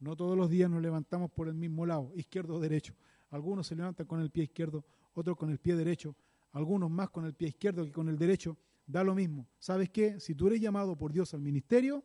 [0.00, 2.94] No todos los días nos levantamos por el mismo lado, izquierdo o derecho.
[3.28, 6.16] Algunos se levantan con el pie izquierdo, otros con el pie derecho,
[6.52, 8.56] algunos más con el pie izquierdo que con el derecho.
[8.86, 9.46] Da lo mismo.
[9.58, 10.18] ¿Sabes qué?
[10.20, 12.02] Si tú eres llamado por Dios al ministerio,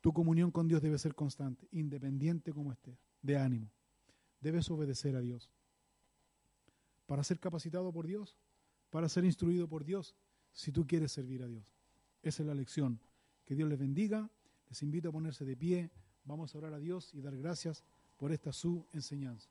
[0.00, 3.70] tu comunión con Dios debe ser constante, independiente como estés, de ánimo.
[4.40, 5.50] Debes obedecer a Dios.
[7.06, 8.36] Para ser capacitado por Dios,
[8.90, 10.14] para ser instruido por Dios,
[10.52, 11.64] si tú quieres servir a Dios.
[12.22, 13.00] Esa es la lección
[13.44, 14.30] que Dios les bendiga.
[14.68, 15.90] Les invito a ponerse de pie.
[16.24, 17.84] Vamos a orar a Dios y dar gracias
[18.16, 19.48] por esta su enseñanza.